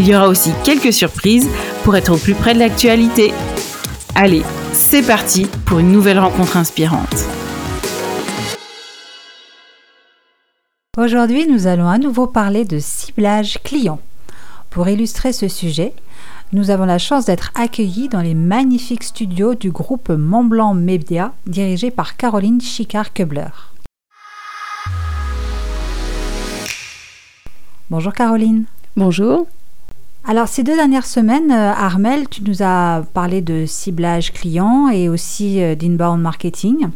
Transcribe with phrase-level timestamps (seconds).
[0.00, 1.46] Il y aura aussi quelques surprises
[1.84, 3.34] pour être au plus près de l'actualité.
[4.14, 7.26] Allez, c'est parti pour une nouvelle rencontre inspirante.
[10.96, 14.00] Aujourd'hui, nous allons à nouveau parler de ciblage client.
[14.70, 15.92] Pour illustrer ce sujet,
[16.54, 21.90] nous avons la chance d'être accueillis dans les magnifiques studios du groupe Montblanc Media, dirigé
[21.90, 23.50] par Caroline Chicard-Kubler.
[27.90, 28.64] Bonjour Caroline.
[28.96, 29.46] Bonjour.
[30.30, 35.08] Alors ces deux dernières semaines, euh, Armel, tu nous as parlé de ciblage client et
[35.08, 36.86] aussi euh, d'inbound marketing.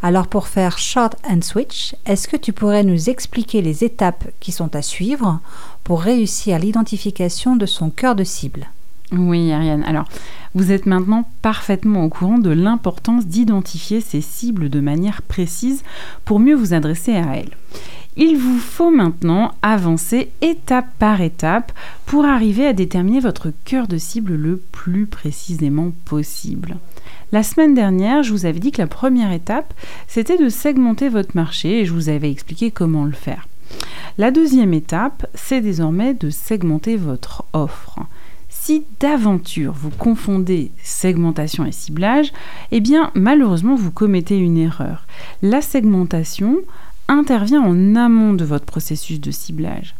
[0.00, 4.52] Alors pour faire short and switch, est-ce que tu pourrais nous expliquer les étapes qui
[4.52, 5.40] sont à suivre
[5.82, 8.68] pour réussir l'identification de son cœur de cible?
[9.10, 9.82] Oui, Ariane.
[9.82, 10.04] Alors,
[10.54, 15.82] vous êtes maintenant parfaitement au courant de l'importance d'identifier ces cibles de manière précise
[16.24, 17.56] pour mieux vous adresser à elles.
[18.20, 21.70] Il vous faut maintenant avancer étape par étape
[22.04, 26.78] pour arriver à déterminer votre cœur de cible le plus précisément possible.
[27.30, 29.72] La semaine dernière, je vous avais dit que la première étape,
[30.08, 33.46] c'était de segmenter votre marché et je vous avais expliqué comment le faire.
[34.18, 38.00] La deuxième étape, c'est désormais de segmenter votre offre.
[38.48, 42.32] Si d'aventure vous confondez segmentation et ciblage,
[42.72, 45.06] eh bien malheureusement vous commettez une erreur.
[45.40, 46.56] La segmentation
[47.08, 49.94] intervient en amont de votre processus de ciblage.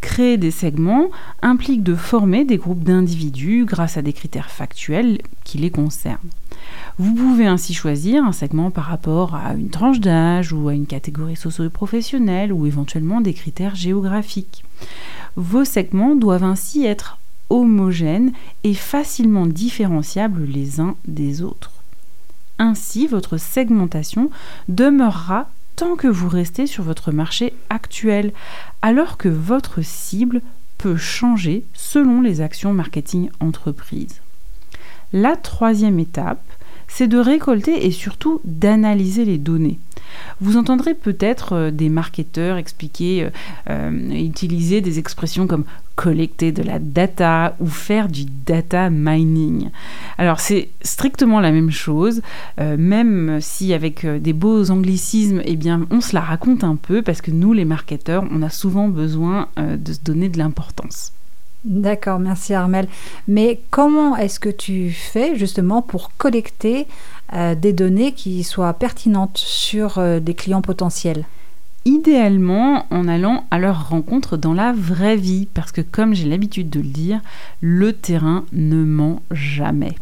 [0.00, 1.10] Créer des segments
[1.42, 6.18] implique de former des groupes d'individus grâce à des critères factuels qui les concernent.
[6.98, 10.86] Vous pouvez ainsi choisir un segment par rapport à une tranche d'âge ou à une
[10.86, 14.64] catégorie socio-professionnelle ou éventuellement des critères géographiques.
[15.36, 17.18] Vos segments doivent ainsi être
[17.50, 18.32] homogènes
[18.64, 21.72] et facilement différenciables les uns des autres.
[22.58, 24.30] Ainsi, votre segmentation
[24.68, 25.48] demeurera
[25.80, 28.34] tant que vous restez sur votre marché actuel,
[28.82, 30.42] alors que votre cible
[30.76, 34.20] peut changer selon les actions marketing entreprise.
[35.14, 36.44] La troisième étape,
[36.92, 39.78] c'est de récolter et surtout d'analyser les données.
[40.40, 43.30] Vous entendrez peut-être euh, des marketeurs expliquer, euh,
[43.70, 45.64] euh, utiliser des expressions comme
[45.94, 49.68] collecter de la data ou faire du data mining.
[50.18, 52.22] Alors c'est strictement la même chose,
[52.58, 55.58] même si avec des beaux anglicismes, eh
[55.90, 59.48] on se la raconte un peu parce que nous les marketeurs, on a souvent besoin
[59.58, 61.12] de se donner de l'importance.
[61.64, 62.88] D'accord, merci Armel.
[63.28, 66.86] Mais comment est-ce que tu fais justement pour collecter
[67.34, 71.26] euh, des données qui soient pertinentes sur euh, des clients potentiels?
[71.84, 76.70] Idéalement en allant à leur rencontre dans la vraie vie, parce que comme j'ai l'habitude
[76.70, 77.20] de le dire,
[77.60, 79.94] le terrain ne ment jamais.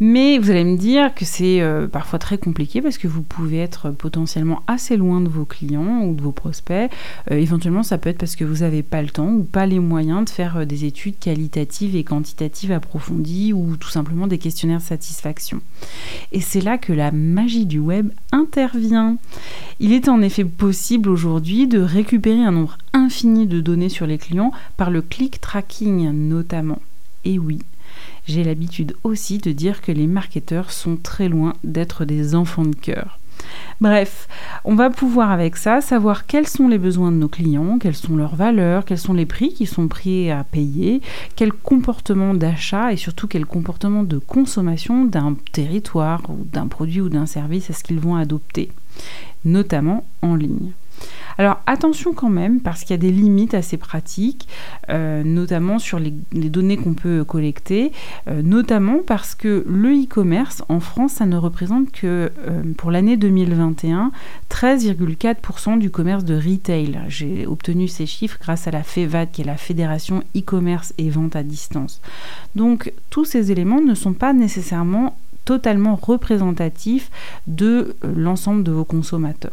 [0.00, 3.58] Mais vous allez me dire que c'est euh, parfois très compliqué parce que vous pouvez
[3.58, 6.90] être potentiellement assez loin de vos clients ou de vos prospects.
[7.32, 9.80] Euh, éventuellement, ça peut être parce que vous n'avez pas le temps ou pas les
[9.80, 14.78] moyens de faire euh, des études qualitatives et quantitatives approfondies ou tout simplement des questionnaires
[14.78, 15.60] de satisfaction.
[16.30, 19.16] Et c'est là que la magie du web intervient.
[19.80, 24.18] Il est en effet possible aujourd'hui de récupérer un nombre infini de données sur les
[24.18, 26.80] clients par le click tracking notamment.
[27.24, 27.58] Et oui,
[28.28, 32.76] j'ai l'habitude aussi de dire que les marketeurs sont très loin d'être des enfants de
[32.76, 33.18] cœur.
[33.80, 34.28] Bref,
[34.64, 38.16] on va pouvoir avec ça savoir quels sont les besoins de nos clients, quelles sont
[38.16, 41.00] leurs valeurs, quels sont les prix qui sont prêts à payer,
[41.36, 47.08] quel comportement d'achat et surtout quel comportement de consommation d'un territoire ou d'un produit ou
[47.08, 48.70] d'un service est-ce qu'ils vont adopter,
[49.44, 50.72] notamment en ligne.
[51.38, 54.48] Alors attention quand même, parce qu'il y a des limites à ces pratiques,
[54.90, 57.92] euh, notamment sur les, données qu'on peut collecter,
[58.26, 63.16] euh, notamment parce que le e-commerce en France, ça ne représente que euh, pour l'année
[63.16, 64.10] 2021
[64.50, 66.98] 13,4% du commerce de retail.
[67.06, 71.36] J'ai obtenu ces chiffres grâce à la FEVAD, qui est la Fédération e-commerce et vente
[71.36, 72.00] à distance.
[72.56, 77.10] Donc tous ces éléments ne sont pas nécessairement totalement représentatifs
[77.46, 79.52] de l'ensemble de vos consommateurs.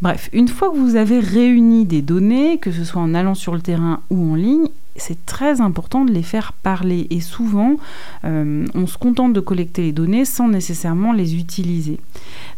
[0.00, 3.54] Bref, une fois que vous avez réuni des données, que ce soit en allant sur
[3.54, 7.06] le terrain ou en ligne, c'est très important de les faire parler.
[7.10, 7.76] Et souvent,
[8.24, 11.98] euh, on se contente de collecter les données sans nécessairement les utiliser.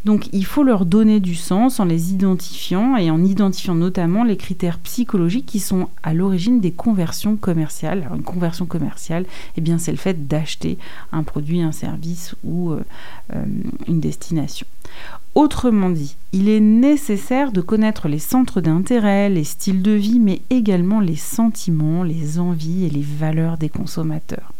[0.04, 4.36] Donc, il faut leur donner du sens en les identifiant et en identifiant notamment les
[4.36, 8.02] critères psychologiques qui sont à l'origine des conversions commerciales.
[8.02, 9.24] Alors, une conversion commerciale,
[9.56, 10.78] eh bien, c'est le fait d'acheter
[11.12, 12.84] un produit, un service ou euh,
[13.34, 13.44] euh,
[13.88, 14.66] une destination.
[15.36, 20.40] Autrement dit, il est nécessaire de connaître les centres d'intérêt, les styles de vie, mais
[20.48, 24.54] également les sentiments, les envies et les valeurs des consommateurs.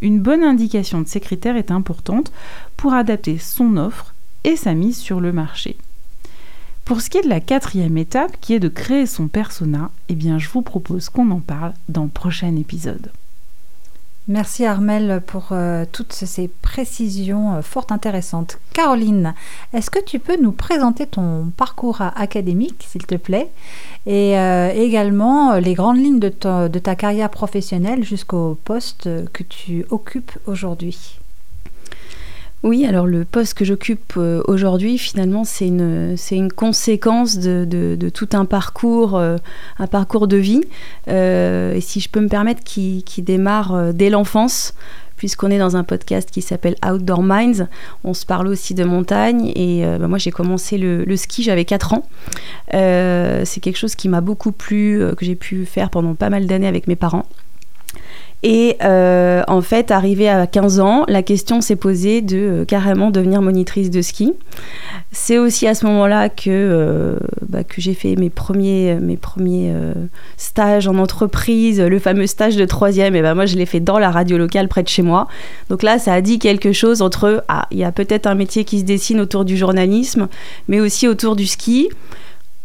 [0.00, 2.30] Une bonne indication de ces critères est importante
[2.76, 4.14] pour adapter son offre
[4.44, 5.76] et sa mise sur le marché.
[6.84, 10.14] Pour ce qui est de la quatrième étape, qui est de créer son persona, eh
[10.14, 13.10] bien je vous propose qu'on en parle dans le prochain épisode.
[14.28, 18.58] Merci Armel pour euh, toutes ces précisions euh, fort intéressantes.
[18.74, 19.32] Caroline,
[19.72, 23.48] est-ce que tu peux nous présenter ton parcours académique, s'il te plaît,
[24.04, 30.32] et euh, également les grandes lignes de ta carrière professionnelle jusqu'au poste que tu occupes
[30.46, 31.18] aujourd'hui
[32.64, 37.64] oui, alors le poste que j'occupe euh, aujourd'hui, finalement, c'est une, c'est une conséquence de,
[37.64, 39.36] de, tout un parcours, euh,
[39.78, 40.62] un parcours de vie,
[41.06, 44.74] euh, et si je peux me permettre, qui, qui démarre dès l'enfance,
[45.16, 47.68] puisqu'on est dans un podcast qui s'appelle Outdoor Minds.
[48.02, 51.64] On se parle aussi de montagne, et bah, moi j'ai commencé le, le ski, j'avais
[51.64, 52.08] 4 ans.
[52.72, 56.68] c'est quelque chose qui m'a beaucoup plu, que j'ai pu faire pendant pas mal d'années
[56.68, 57.26] avec mes parents.
[58.44, 63.10] Et euh, en fait, arrivé à 15 ans, la question s'est posée de euh, carrément
[63.10, 64.32] devenir monitrice de ski.
[65.10, 67.16] C'est aussi à ce moment-là que, euh,
[67.48, 69.74] bah, que j'ai fait mes premiers, mes premiers
[70.36, 73.16] stages en entreprise, le fameux stage de troisième.
[73.16, 75.26] Et ben moi, je l'ai fait dans la radio locale près de chez moi.
[75.68, 78.64] Donc là, ça a dit quelque chose entre ah, il y a peut-être un métier
[78.64, 80.28] qui se dessine autour du journalisme,
[80.68, 81.88] mais aussi autour du ski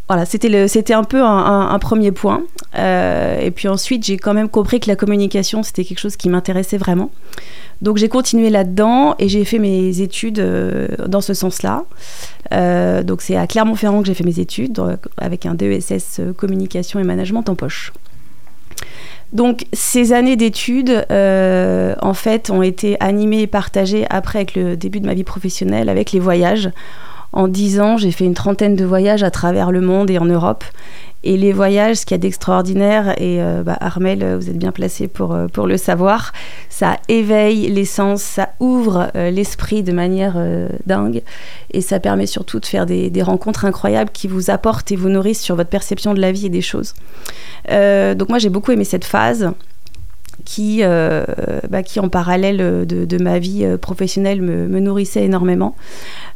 [0.09, 2.44] voilà, c'était un peu un, premier point.
[2.75, 6.29] Euh, et puis ensuite, j'ai quand même compris que la communication, c'était quelque chose qui
[6.29, 7.09] m'intéressait vraiment.
[7.81, 11.85] Donc j'ai continué là-dedans et j'ai fait mes études euh, dans ce sens-là.
[12.53, 14.81] Euh, donc c'est à Clermont-Ferrand que j'ai fait mes études
[15.17, 17.94] avec un DESS communication et management en poche.
[19.31, 25.00] Donc ces années d'études, en fait, ont été animées et partagées après avec le début
[25.00, 26.69] de ma vie professionnelle, avec les voyages.
[27.33, 30.25] En dix ans, j'ai fait une trentaine de voyages à travers le monde et en
[30.25, 30.63] Europe.
[31.25, 34.74] Et les voyages, ce qu'il y a d'extraordinaire, et euh, bah, Armel, vous êtes bien
[34.74, 36.33] placé pour, euh, pour le savoir,
[36.69, 40.35] ça éveille les sens, ça ouvre euh, l'esprit de manière
[40.85, 41.24] dingue,
[41.71, 45.41] et ça permet surtout de faire des, rencontres incroyables qui vous apportent et vous nourrissent
[45.41, 46.94] sur votre perception de la vie et des choses.
[47.69, 49.53] donc moi, j'ai beaucoup aimé cette phase
[50.45, 51.23] qui, euh,
[51.69, 55.75] bah, qui en parallèle de, ma vie euh, professionnelle me, nourrissait énormément.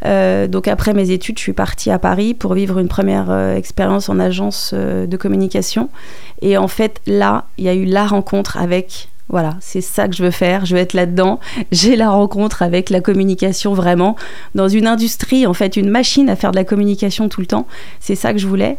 [0.06, 4.09] Euh, donc après mes études, je suis partie à Paris pour vivre une première expérience
[4.09, 5.89] en agence de communication.
[6.42, 10.16] Et en fait, là, il y a eu la rencontre avec voilà, c'est ça que
[10.16, 11.42] je veux faire, je veux être là-dedans.
[11.74, 14.16] J'ai la rencontre avec la communication vraiment
[14.56, 17.68] dans une industrie, en fait, une machine à faire de la communication tout le temps.
[18.00, 18.78] C'est ça que je voulais.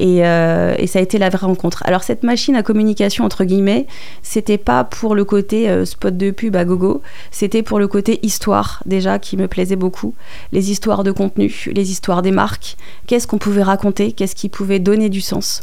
[0.00, 1.82] Et, euh, ça a été la vraie rencontre.
[1.86, 3.86] Alors, cette machine à communication, entre guillemets,
[4.22, 8.18] c'était pas pour le côté euh, spot de pub à gogo, c'était pour le côté
[8.22, 10.14] histoire, déjà, qui me plaisait beaucoup.
[10.52, 14.80] Les histoires de contenu, les histoires des marques, qu'est-ce qu'on pouvait raconter, qu'est-ce qui pouvait
[14.80, 15.62] donner du sens?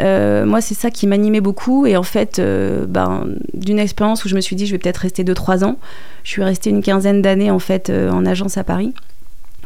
[0.00, 1.86] Euh, moi, c'est ça qui m'animait beaucoup.
[1.86, 3.26] Et en fait, ben,
[3.58, 5.78] d'une expérience où je me suis dit, je vais peut-être rester 2-3 ans,
[6.24, 8.94] je suis restée une quinzaine d'années en fait euh, en agence à Paris.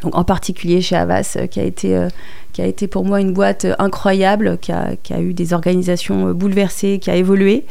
[0.03, 2.09] Donc, en particulier chez Havas, qui a été
[2.53, 6.33] qui a été pour moi une boîte incroyable, qui a, qui a eu des organisations
[6.33, 7.65] bouleversées, qui a évolué,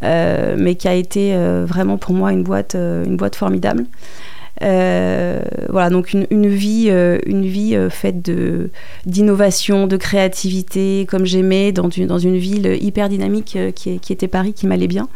[0.00, 3.84] mais qui a été vraiment pour moi une boîte, une boîte formidable.
[4.64, 8.70] Euh, voilà, donc une, vie, euh, une vie euh, faite de,
[9.04, 14.28] d'innovation, de créativité, comme j'aimais, dans une, dans une ville hyper dynamique qui, qui, était
[14.28, 15.08] Paris, qui m'allait bien.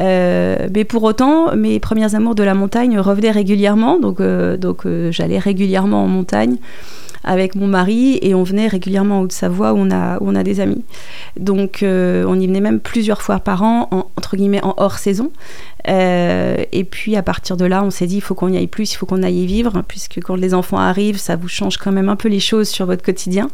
[0.00, 6.04] mais pour autant, mes premiers amours de la montagne revenaient régulièrement, donc, donc j'allais régulièrement
[6.04, 6.56] en montagne
[7.24, 10.60] avec mon mari et on venait régulièrement en Haute-Savoie où on a, on a des
[10.60, 10.84] amis.
[11.38, 15.30] Donc on y venait même plusieurs fois par an, entre guillemets en hors saison.
[15.86, 18.92] et puis à partir de là, on s'est dit il faut qu'on y aille plus,
[18.92, 21.92] il faut qu'on aille y vivre, puisque quand les enfants arrivent, ça vous change quand
[21.92, 23.48] même un peu les choses sur votre quotidien.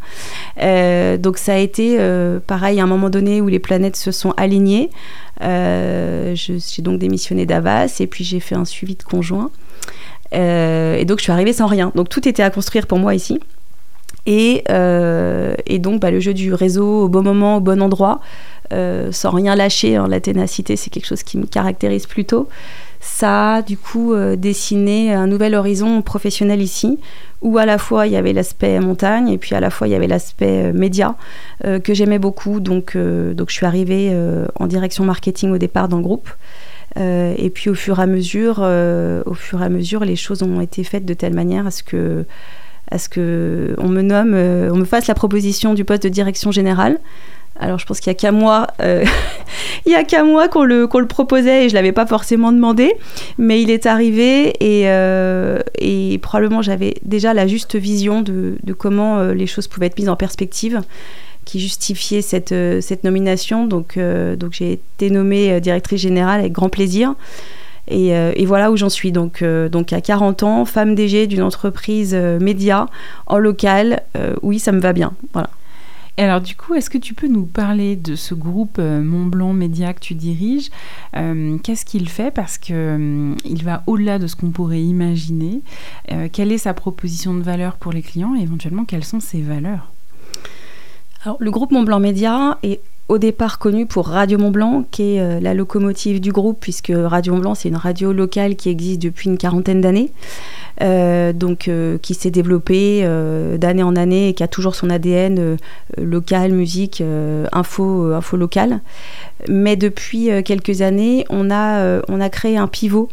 [0.56, 1.98] donc ça a été
[2.46, 4.90] pareil à un moment donné où les planètes se sont alignées.
[5.42, 9.50] Euh, j'ai donc démissionné d'Avas et puis j'ai fait un suivi de conjoint.
[10.34, 11.92] Euh, et donc je suis arrivée sans rien.
[11.94, 13.40] Donc tout était à construire pour moi ici.
[14.30, 18.20] Et, euh, et donc bah, le jeu du réseau au bon moment, au bon endroit,
[18.70, 19.96] sans rien lâcher.
[19.96, 22.48] Hein, la ténacité, c'est quelque chose qui me caractérise plutôt
[23.00, 26.98] ça a du coup euh, dessiné un nouvel horizon professionnel ici,
[27.42, 29.92] où à la fois il y avait l'aspect montagne et puis à la fois il
[29.92, 31.16] y avait l'aspect euh, média
[31.64, 32.60] euh, que j'aimais beaucoup.
[32.60, 34.14] Donc, donc je suis arrivée
[34.58, 36.28] en direction marketing au départ dans le groupe.
[36.96, 40.60] et puis au fur et à mesure, au fur et à mesure, les choses ont
[40.60, 42.24] été faites de telle manière à ce que
[42.90, 46.50] à ce que on me nomme, on me fasse la proposition du poste de direction
[46.50, 46.98] générale.
[47.60, 49.04] Alors je pense qu'il n'y a qu'à moi, euh,
[49.86, 52.52] il y a qu'à moi qu'on le, le proposait et je ne l'avais pas forcément
[52.52, 52.94] demandé,
[53.36, 55.58] mais il est arrivé et, euh,
[56.22, 60.16] probablement j'avais déjà la juste vision de, comment euh, les choses pouvaient être mises en
[60.16, 60.82] perspective
[61.44, 63.66] qui justifiait cette, cette nomination.
[63.66, 67.14] Donc, donc j'ai été nommée directrice générale avec grand plaisir.
[67.88, 69.12] Et, et, voilà où j'en suis.
[69.12, 72.86] Donc, donc à 40 ans, femme DG d'une entreprise média
[73.26, 74.02] en local,
[74.42, 75.12] oui, ça me va bien.
[75.32, 75.50] Voilà
[76.22, 79.52] alors du coup, est-ce que tu peux nous parler de ce groupe euh, Mont Blanc
[79.52, 80.68] Média que tu diriges?
[81.16, 82.30] Euh, Qu'est-ce qu'il fait?
[82.30, 85.62] Parce qu'il euh, va au-delà de ce qu'on pourrait imaginer.
[86.32, 88.34] quelle est sa proposition de valeur pour les clients?
[88.34, 89.92] Et éventuellement quelles sont ses valeurs?
[91.24, 95.16] Alors le groupe Mont Blanc Média est au départ connu pour Radio Mont Blanc, qui
[95.16, 99.00] est la locomotive du groupe, puisque Radio Mont Blanc, c'est une radio locale qui existe
[99.00, 100.12] depuis une quarantaine d'années.
[100.80, 104.90] Euh, donc euh, qui s'est développé euh, d'année en année et qui a toujours son
[104.90, 105.56] ADN
[105.96, 107.02] local, musique,
[107.52, 108.80] info, info locale.
[109.48, 113.08] Mais depuis quelques années, on a, on a créé un pivot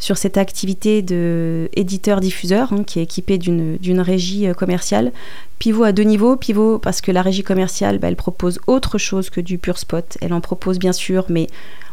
[0.00, 5.12] sur cette activité d'éditeur-diffuseur hein, qui est équipée d'une régie commerciale.
[5.60, 6.36] Pivot à deux niveaux.
[6.36, 10.18] Pivot parce que la régie commerciale, bah, elle propose autre chose que du pur spot.
[10.20, 11.46] Elle en propose bien sûr, mais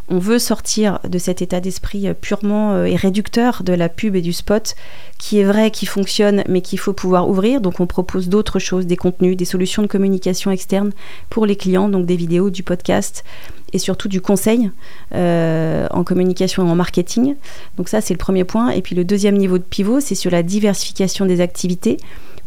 [0.10, 4.16] on veut sortir de cet état d'esprit euh, purement euh, et réducteur de la pub
[4.16, 4.76] et du spot,
[5.18, 7.62] qui est vrai, qui fonctionne, mais qu'il faut pouvoir ouvrir.
[7.62, 10.92] Donc on propose d'autres choses, des contenus, des solutions de communication externe
[11.30, 13.24] pour les clients, donc des vidéos, du podcast
[13.74, 14.72] et surtout du conseil
[15.14, 17.36] euh, en communication et en marketing.
[17.76, 18.70] Donc ça, c'est le premier point.
[18.70, 21.98] Et puis le deuxième niveau de pivot, c'est sur la diversification des activités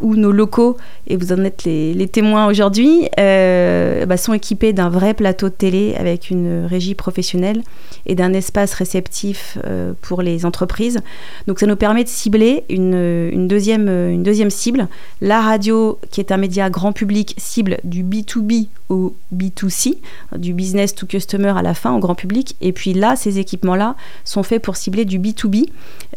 [0.00, 0.76] où nos locaux,
[1.06, 5.54] et vous en êtes les, témoins aujourd'hui, euh, bah, sont équipés d'un vrai plateau de
[5.54, 7.62] télé avec une régie professionnelle
[8.06, 11.00] et d'un espace réceptif euh, pour les entreprises.
[11.46, 14.88] Donc ça nous permet de cibler une, deuxième, une deuxième cible.
[15.20, 19.98] La radio, qui est un média grand public, cible du B2B au B2C,
[20.36, 22.56] du business to customer à la fin, au grand public.
[22.60, 25.66] Et puis là, ces équipements-là sont faits pour cibler du B2B,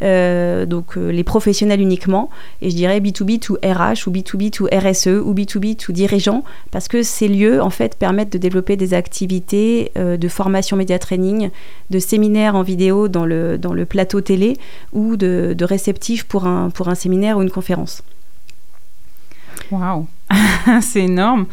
[0.02, 2.30] euh, donc les professionnels uniquement,
[2.62, 6.88] et je dirais B2B to RH ou B2B to RSE ou B2B to dirigeants, parce
[6.88, 11.50] que ces lieux, en fait, permettent de développer des activités euh, de formation média training,
[11.90, 14.56] de séminaires en vidéo dans le, dans le plateau télé
[14.92, 18.02] ou de, réceptifs pour un, pour un séminaire ou une conférence.
[19.70, 20.06] Waouh,
[20.80, 21.46] c'est énorme.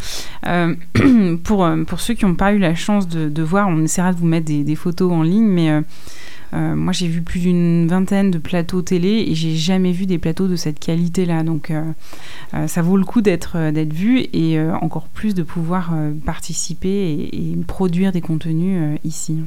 [0.45, 0.75] Euh,
[1.43, 4.17] pour, euh, pour ceux qui n'ont pas eu la chance de, voir, on essaiera de
[4.17, 5.81] vous mettre des, photos en ligne, mais
[6.53, 10.47] moi, j'ai vu plus d'une vingtaine de plateaux télé et j'ai jamais vu des plateaux
[10.47, 11.43] de cette qualité-là.
[11.43, 11.83] Donc, euh,
[12.53, 15.93] euh, ça vaut le coup d'être d'être vu et encore plus de pouvoir
[16.25, 19.37] participer et, produire des contenus ici.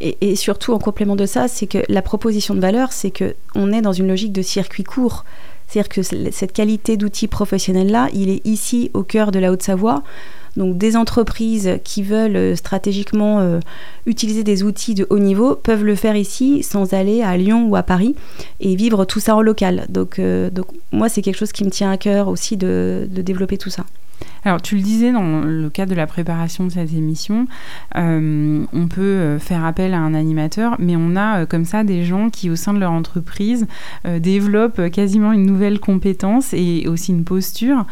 [0.00, 3.72] Et, surtout, en complément de ça, c'est que la proposition de valeur, c'est que on
[3.72, 5.24] est dans une logique de circuit court.
[5.66, 10.02] C'est-à-dire que cette qualité d'outil professionnel-là, il est ici au cœur de la Haute-Savoie.
[10.56, 13.58] Donc des entreprises qui veulent euh, stratégiquement euh,
[14.06, 17.74] utiliser des outils de haut niveau peuvent le faire ici sans aller à Lyon ou
[17.74, 18.14] à Paris
[18.60, 19.86] et vivre tout ça en local.
[19.88, 23.58] Donc, euh, donc moi, c'est quelque chose qui me tient à cœur aussi de développer
[23.58, 23.84] tout ça.
[24.44, 27.46] Alors, tu le disais dans le cadre de la préparation de cette émission,
[27.96, 31.82] euh, on peut euh, faire appel à un animateur, mais on a euh, comme ça
[31.82, 33.66] des gens qui, au sein de leur entreprise,
[34.18, 37.86] développent quasiment une nouvelle compétence et aussi une posture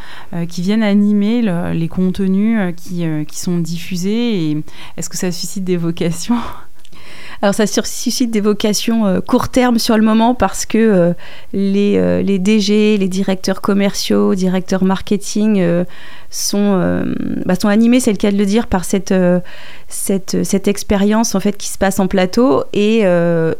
[0.48, 4.62] qui viennent animer les contenus qui, qui sont diffusés.
[4.96, 6.36] Est-ce que ça suscite des vocations?
[7.42, 11.12] Alors ça suscite des vocations euh, court terme sur le moment parce que euh,
[11.52, 15.84] les, euh, les, DG, les directeurs commerciaux, directeurs marketing
[16.30, 17.04] sont,
[17.44, 19.12] bah, sont animés, c'est le cas de le dire, par cette,
[19.88, 23.00] cette, cette expérience en fait qui se passe en plateau et,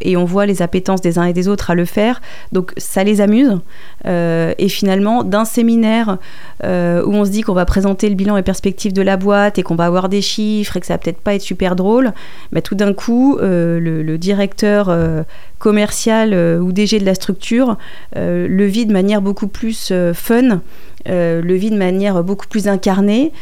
[0.01, 2.23] et, on voit les appétences des uns et des autres à le faire.
[2.53, 3.59] Donc ça les amuse.
[4.07, 6.19] et finalement, d'un séminaire
[6.63, 9.63] où on se dit qu'on va présenter le bilan et perspectives de la boîte et
[9.63, 12.13] qu'on va avoir des chiffres et que ça va peut-être pas être super drôle,
[12.53, 13.39] bah, tout d'un coup,
[13.79, 15.23] le, directeur euh,
[15.59, 17.77] commercial euh, ou DG de la structure
[18.17, 20.61] euh, le vit de manière beaucoup plus fun,
[21.07, 23.33] le vit de manière beaucoup plus incarnée.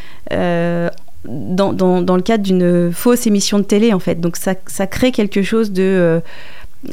[1.26, 4.22] Dans, dans, le cadre d'une fausse émission de télé en fait.
[4.22, 6.22] Donc ça, ça crée quelque chose de,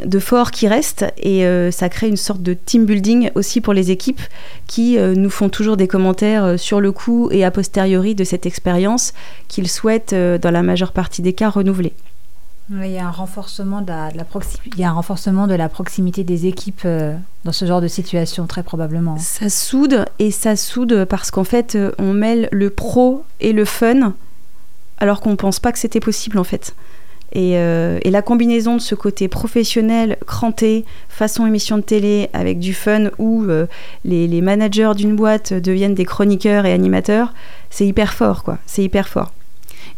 [0.04, 3.90] de fort qui reste et ça crée une sorte de team building aussi pour les
[3.90, 4.20] équipes
[4.68, 9.14] qui nous font toujours des commentaires sur le coup et a posteriori de cette expérience
[9.48, 11.94] qu'ils souhaitent dans la majeure partie des cas renouveler
[12.70, 14.10] il y a un renforcement de la,
[14.74, 17.88] il y a un renforcement de la proximité des équipes euh, dans ce genre de
[17.88, 19.18] situation, très probablement.
[19.18, 23.64] Ça soude et ça soude parce qu'en fait, euh, on mêle le pro et le
[23.64, 24.14] fun,
[24.98, 26.76] alors qu'on ne pense pas que c'était possible en fait.
[27.34, 32.58] Et, euh, et, la combinaison de ce côté professionnel, cranté, façon émission de télé, avec
[32.58, 33.46] du fun où
[34.06, 37.34] les managers d'une boîte deviennent des chroniqueurs et animateurs,
[37.70, 38.60] c'est hyper fort, quoi.
[38.66, 39.34] C'est hyper fort.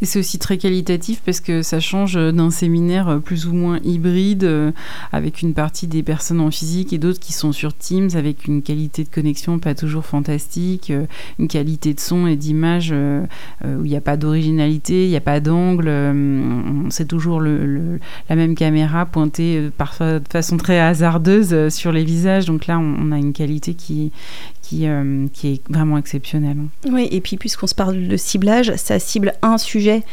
[0.01, 4.43] Et c'est aussi très qualitatif parce que ça change d'un séminaire plus ou moins hybride,
[4.43, 4.71] euh,
[5.11, 8.61] avec une partie des personnes en physique et d'autres qui sont sur Teams, avec une
[8.61, 11.05] qualité de connexion pas toujours fantastique, euh,
[11.37, 13.25] une qualité de son et d'image euh,
[13.65, 15.91] où il n'y a pas d'originalité, il n'y a pas d'angle,
[16.89, 22.45] c'est toujours la même caméra pointée parfois de façon très hasardeuse sur les visages.
[22.45, 24.11] Donc là, on a une qualité qui,
[24.69, 26.55] qui, euh, qui est vraiment exceptionnel.
[26.91, 30.03] Oui, et puis puisqu'on se parle de ciblage, ça cible un sujet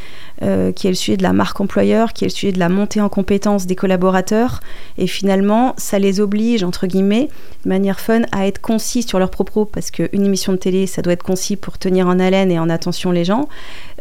[0.42, 2.70] euh, qui est le sujet de la marque employeur, qui est le sujet de la
[2.70, 4.60] montée en compétences des collaborateurs.
[4.96, 7.28] Et finalement, ça les oblige, entre guillemets,
[7.64, 11.02] de manière fun, à être concis sur leurs propos, parce qu'une émission de télé, ça
[11.02, 13.50] doit être concis pour tenir en haleine et en attention les gens.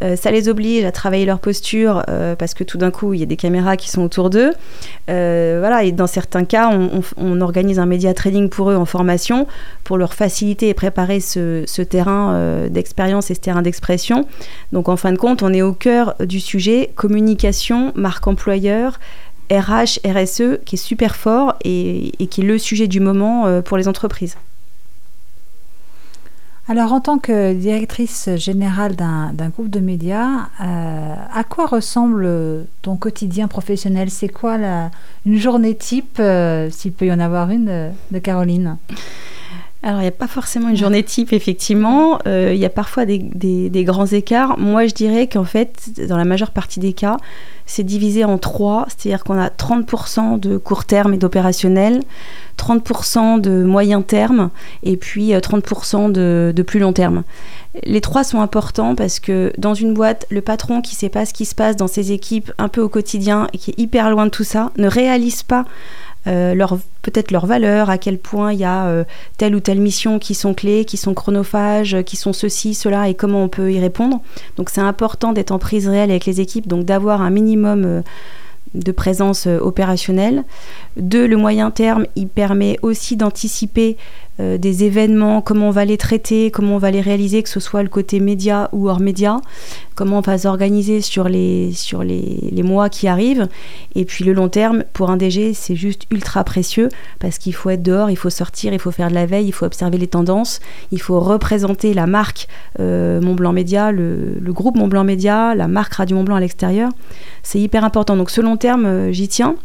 [0.04, 3.20] Euh, ça les oblige à travailler leur posture, euh, parce que tout d'un coup, il
[3.20, 4.52] y a des caméras qui sont autour d'eux.
[5.08, 6.78] voilà, et dans certains cas,
[7.18, 9.48] on, organise un média training pour eux en formation,
[9.84, 14.25] pour leur faciliter et préparer ce, terrain d'expérience et ce terrain d'expression.
[14.72, 19.00] Donc en fin de compte, on est au cœur du sujet communication, marque employeur,
[19.52, 23.78] RH, RSE, qui est super fort et, qui est le sujet du moment euh, pour
[23.78, 24.38] les entreprises.
[26.67, 32.27] Alors, en tant que directrice générale d'un groupe de médias, euh, à quoi ressemble
[32.81, 34.10] ton quotidien professionnel?
[34.10, 34.89] C'est quoi la,
[35.27, 38.77] une journée type, euh, s'il peut y en avoir une, de Caroline?
[39.86, 42.18] Alors, il n'y a pas forcément une journée type, effectivement.
[42.25, 43.20] Euh, il y a parfois des,
[43.84, 44.58] grands écarts.
[44.58, 47.18] Moi, je dirais qu'en fait, dans la majeure partie des cas,
[47.68, 48.88] c'est divisé en trois.
[48.88, 52.01] C'est-à-dire qu'on a 30% de court terme et d'opérationnel,
[52.57, 54.50] 30% de moyen terme,
[54.81, 57.22] et puis 30% euh, de, de plus long terme.
[57.83, 61.27] Les trois sont importants parce que dans une boîte, le patron qui ne sait pas
[61.27, 64.09] ce qui se passe dans ses équipes un peu au quotidien et qui est hyper
[64.09, 65.64] loin de tout ça, ne réalise pas
[66.25, 69.03] leur, peut-être leurs valeurs, à quel point il y a euh,
[69.38, 73.14] telle ou telle mission qui sont clés, qui sont chronophages, qui sont ceci, cela, et
[73.14, 74.22] comment on peut y répondre.
[74.57, 78.01] Donc c'est important d'être en prise réelle avec les équipes, donc d'avoir un minimum euh,
[78.74, 80.44] de présence opérationnelle.
[80.98, 83.96] Deux, le moyen terme, il permet aussi d'anticiper
[84.41, 87.61] euh, des événements, comment on va les traiter, comment on va les réaliser, que ce
[87.61, 89.39] soit le côté média ou hors média,
[89.95, 93.48] comment on va s'organiser sur, les, sur les, les, mois qui arrivent.
[93.95, 97.69] Et puis le long terme, pour un DG, c'est juste ultra précieux parce qu'il faut
[97.69, 100.07] être dehors, il faut sortir, il faut faire de la veille, il faut observer les
[100.07, 100.59] tendances,
[100.91, 102.50] il faut représenter la marque
[102.81, 106.89] euh, Montblanc Média, le, le, groupe Montblanc Média, la marque Radio Montblanc à l'extérieur.
[107.41, 108.17] C'est hyper important.
[108.17, 109.55] Donc ce long terme, euh, j'y tiens.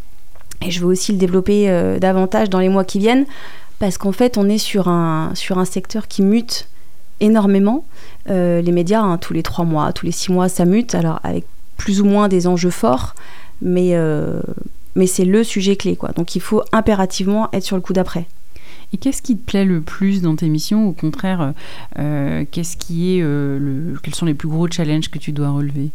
[0.64, 1.70] Et je veux aussi le développer
[2.02, 3.24] davantage dans les mois qui viennent
[3.81, 6.69] parce qu'en fait, on est sur un, sur un secteur qui mute
[7.19, 7.85] énormément.
[8.29, 11.19] Euh, les médias, hein, tous les trois mois, tous les six mois, ça mute, alors
[11.25, 11.45] avec
[11.79, 13.14] plus ou moins des enjeux forts,
[13.62, 14.43] mais, euh,
[14.95, 15.97] mais c'est le sujet clé.
[15.97, 16.11] Quoi.
[16.11, 18.27] Donc il faut impérativement être sur le coup d'après.
[18.93, 20.87] Et qu'est-ce qui te plaît le plus dans tes missions?
[20.87, 21.55] Au contraire,
[21.99, 25.88] euh, qu'est-ce qui est le, quels sont les plus gros challenges que tu dois relever?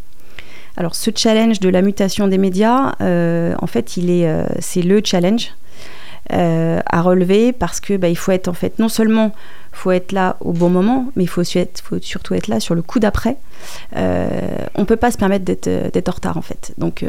[0.75, 4.27] Alors ce challenge de la mutation des médias, en fait, il est,
[4.59, 5.51] c'est le challenge
[6.33, 9.31] euh, à relever parce que bah, il faut être en fait non seulement
[9.71, 12.99] faut être là au bon moment, mais il faut, surtout être là sur le coup
[12.99, 13.37] d'après.
[13.95, 14.27] Euh,
[14.75, 17.05] on ne peut pas se permettre d'être euh, en retard en fait, donc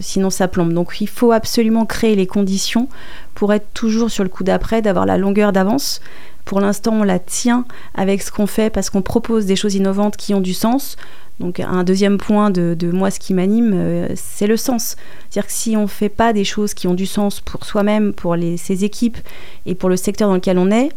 [0.00, 0.72] sinon ça plombe.
[0.72, 2.88] Donc il faut absolument créer les conditions
[3.34, 6.00] pour être toujours sur le coup d'après, d'avoir la longueur d'avance
[6.48, 10.16] Pour l'instant, on la tient avec ce qu'on fait parce qu'on propose des choses innovantes
[10.16, 10.96] qui ont du sens.
[11.40, 14.96] Donc un deuxième point de, moi, ce qui m'anime, euh, c'est le sens.
[15.28, 18.14] C'est-à-dire que si on ne fait pas des choses qui ont du sens pour soi-même,
[18.14, 19.18] pour les, ses équipes
[19.66, 20.88] et pour le secteur dans lequel on est,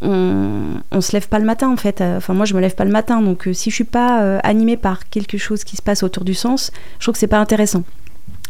[0.00, 2.00] on, ne se lève pas le matin en fait.
[2.00, 4.38] Enfin moi je me lève pas le matin, donc euh, si je suis pas euh,
[4.44, 6.70] animée par quelque chose qui se passe autour du sens,
[7.00, 7.82] je trouve que c'est pas intéressant.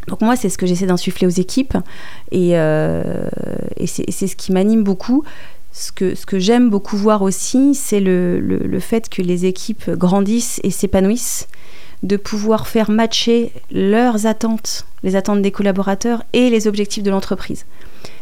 [0.08, 1.78] Donc moi, c'est ce que j'essaie d'insuffler aux équipes
[2.32, 2.50] et
[3.86, 5.24] c'est ce qui m'anime beaucoup
[5.72, 11.48] ce que, j'aime beaucoup voir aussi, c'est le, fait que les équipes grandissent et s'épanouissent,
[12.02, 17.64] de pouvoir faire matcher leurs attentes, les attentes des collaborateurs et les objectifs de l'entreprise.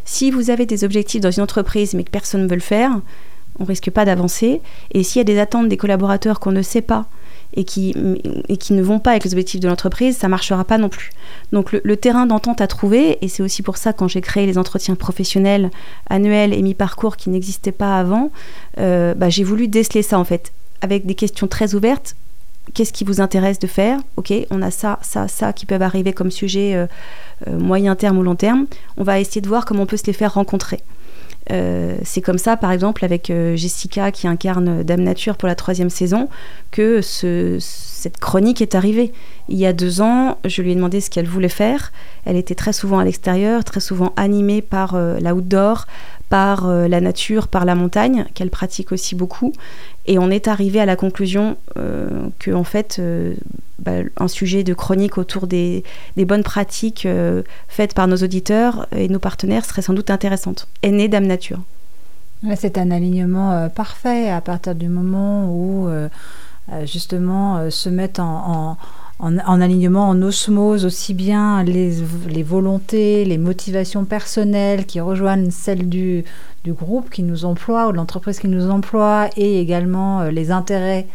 [0.05, 3.01] Si vous avez des objectifs dans une entreprise mais que personne ne veut le faire,
[3.59, 4.61] on risque pas d'avancer.
[4.93, 7.07] Et s'il y a des attentes des collaborateurs qu'on ne sait pas,
[7.55, 7.95] et qui,
[8.49, 11.11] et qui ne vont pas avec les objectifs de l'entreprise, ça marchera pas non plus.
[11.53, 14.59] Donc le, terrain d'entente à trouver, et c'est aussi pour ça quand j'ai créé les
[14.59, 15.71] entretiens professionnels
[16.09, 18.31] annuels et mi-parcours qui n'existaient pas avant,
[18.79, 22.15] euh, bah, j'ai voulu déceler ça en fait, avec des questions très ouvertes.
[22.75, 23.99] Qu'est-ce qui vous intéresse de faire?
[24.17, 26.87] Ok, on a ça, ça, ça qui peuvent arriver comme sujet euh,
[27.49, 28.67] euh, moyen terme ou long terme.
[28.97, 30.79] On va essayer de voir comment on peut se les faire rencontrer.
[31.51, 35.55] Euh, c'est comme ça, par exemple, avec euh, Jessica qui incarne Dame Nature pour la
[35.55, 36.29] troisième saison,
[36.71, 39.13] que cette chronique est arrivée.
[39.49, 41.93] Il y a deux ans, je lui ai demandé ce qu'elle voulait faire.
[42.25, 45.87] Elle était très souvent à l'extérieur, très souvent animée par euh, l'outdoor,
[46.31, 49.53] par la nature, par la montagne, qu'elle pratique aussi beaucoup.
[50.07, 51.57] Et on est arrivé à la conclusion
[52.39, 53.01] que, en fait,
[53.81, 55.85] bah, un sujet de chronique autour des,
[56.19, 60.69] bonnes pratiques euh, faites par nos auditeurs et nos partenaires serait sans doute intéressante.
[60.83, 61.61] Est née Dame Nature.
[62.57, 66.09] C'est un alignement euh, parfait à partir du moment où euh,
[66.85, 68.77] justement se mettent en,
[69.23, 71.93] alignement, en osmose aussi bien les,
[72.43, 76.25] volontés, les motivations personnelles qui rejoignent celles du,
[76.67, 81.07] groupe qui nous emploie ou de l'entreprise qui nous emploie et également les intérêts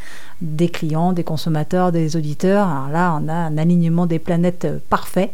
[0.41, 2.67] des clients, des consommateurs, des auditeurs.
[2.67, 5.31] Alors là, on a un alignement des planètes euh, parfait.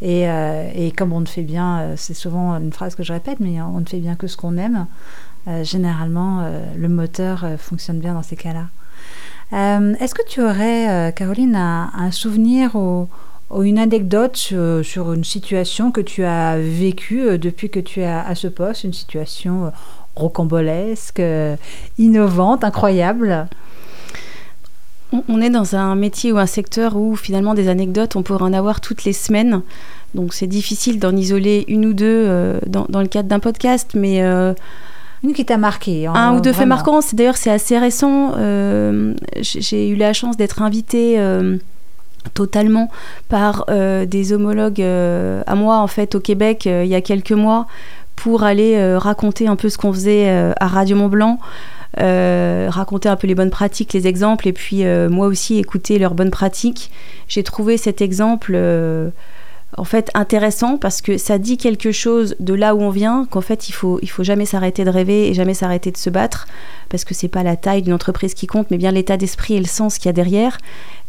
[0.00, 3.12] Et, euh, et comme on ne fait bien, euh, c'est souvent une phrase que je
[3.12, 4.86] répète, mais on ne fait bien que ce qu'on aime,
[5.62, 8.66] généralement, le moteur fonctionne bien dans ces cas-là.
[9.52, 13.08] Est-ce que tu aurais, Caroline, un, souvenir ou,
[13.62, 18.46] une anecdote sur, une situation que tu as vécue depuis que tu es à, ce
[18.46, 19.72] poste, une situation
[20.16, 21.22] rocambolesque,
[21.98, 23.48] innovante, incroyable?
[25.28, 28.52] On est dans un métier ou un secteur où finalement des anecdotes, on pourrait en
[28.52, 29.62] avoir toutes les semaines.
[30.14, 34.22] Donc c'est difficile d'en isoler une ou deux euh, dans, le cadre d'un podcast, mais...
[34.22, 34.54] Euh,
[35.24, 36.06] une qui t'a marqué.
[36.06, 37.00] Hein, un ou deux faits marquants.
[37.00, 38.32] C'est d'ailleurs c'est assez récent.
[38.36, 41.20] Euh, j'ai eu la chance d'être invitée
[42.34, 42.90] totalement
[43.28, 43.66] par
[44.06, 47.66] des homologues à moi en fait au Québec il y a quelques mois
[48.16, 51.38] pour aller raconter un peu ce qu'on faisait à Radio Mont Blanc.
[52.00, 55.98] Euh, raconter un peu les bonnes pratiques, les exemples, et puis euh, moi aussi écouter
[55.98, 56.92] leurs bonnes pratiques.
[57.28, 59.08] J'ai trouvé cet exemple euh,
[59.76, 63.40] en fait intéressant parce que ça dit quelque chose de là où on vient, qu'en
[63.42, 66.46] fait il faut, il faut jamais s'arrêter de rêver et jamais s'arrêter de se battre
[66.88, 69.60] parce que c'est pas la taille d'une entreprise qui compte, mais bien l'état d'esprit et
[69.60, 70.58] le sens qu'il y a derrière.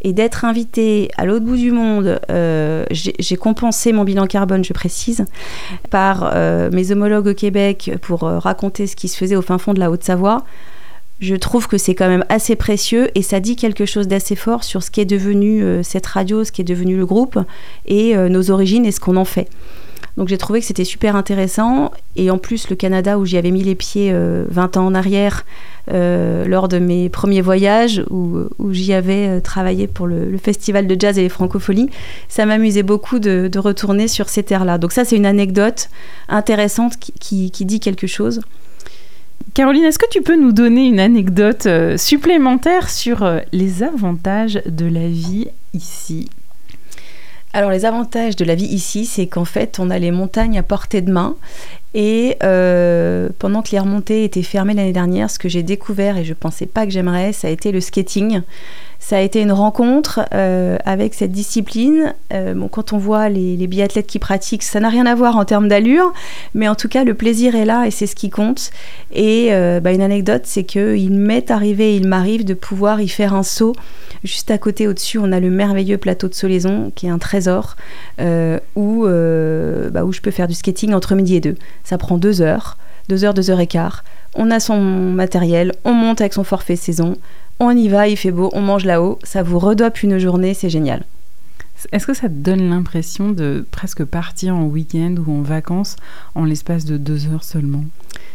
[0.01, 2.19] Et d'être invité à l'autre bout du monde,
[2.91, 5.25] j'ai compensé mon bilan carbone, je précise,
[5.89, 6.33] par
[6.71, 9.89] mes homologues au Québec pour raconter ce qui se faisait au fin fond de la
[9.89, 10.43] Haute-Savoie
[11.19, 14.63] je trouve que c'est quand même assez précieux et ça dit quelque chose d'assez fort
[14.63, 17.39] sur ce qui est devenu euh, cette radio, ce qui est devenu le groupe
[17.85, 19.49] et euh, nos origines et ce qu'on en fait.
[20.15, 23.51] Donc j'ai trouvé que c'était super intéressant et en plus le Canada où j'y avais
[23.51, 25.45] mis les pieds 20 euh, ans en arrière
[25.91, 31.23] lors de mes premiers voyages où, j'y avais travaillé pour le, festival de jazz et
[31.23, 31.89] les francopholies,
[32.27, 34.77] ça m'amusait beaucoup de, retourner sur ces terres-là.
[34.77, 35.89] Donc ça c'est une anecdote
[36.27, 38.41] intéressante qui dit quelque chose.
[39.59, 44.61] Caroline, est-ce que tu peux nous donner une anecdote euh, supplémentaire sur euh, les avantages
[44.65, 46.29] de la vie ici?
[47.51, 50.63] Alors les avantages de la vie ici, c'est qu'en fait on a les montagnes à
[50.63, 51.35] portée de main
[51.93, 56.23] et euh, pendant que les remontées étaient fermées l'année dernière, ce que j'ai découvert et
[56.23, 58.39] je ne pensais pas que j'aimerais, ça a été le skating.
[58.99, 62.13] Ça a été une rencontre euh, avec cette discipline.
[62.33, 65.45] Euh, bon, quand on voit les, biathlètes qui pratiquent, ça n'a rien à voir en
[65.45, 66.13] termes d'allure,
[66.53, 68.71] mais en tout cas, le plaisir est là et c'est ce qui compte.
[69.13, 73.33] Et euh, bah, une anecdote, c'est qu'il m'est arrivé, il m'arrive de pouvoir y faire
[73.33, 73.73] un saut.
[74.25, 77.77] Juste à côté, au-dessus, on a le merveilleux plateau de Solaison, qui est un trésor,
[78.19, 81.55] où, bah, où je peux faire du skating entre midi et deux.
[81.85, 82.77] Ça prend deux heures,
[83.09, 84.05] deux heures, deux heures et quart.
[84.35, 87.17] On a son matériel, on monte avec son forfait saison,
[87.59, 90.69] on y va, il fait beau, on mange là-haut, ça vous redope une journée, c'est
[90.69, 91.03] génial.
[91.91, 95.95] Est-ce que ça te donne l'impression de presque partir en week-end ou en vacances
[96.35, 97.83] en l'espace de deux heures seulement?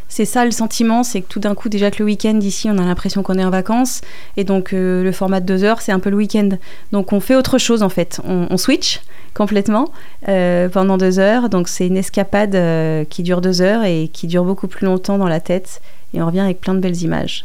[0.09, 2.79] C'est ça le sentiment, c'est que tout d'un coup, déjà que le week-end ici, on
[2.79, 4.01] a l'impression qu'on est en vacances.
[4.37, 6.51] Et donc, euh, le format de deux heures, c'est un peu le week-end.
[6.93, 8.21] Donc, on fait autre chose en fait.
[8.25, 9.01] On, switch
[9.35, 9.91] complètement
[10.29, 11.49] euh, pendant deux heures.
[11.49, 15.19] Donc, c'est une escapade euh, qui dure deux heures et qui dure beaucoup plus longtemps
[15.19, 15.81] dans la tête.
[16.13, 17.45] Et on revient avec plein de belles images.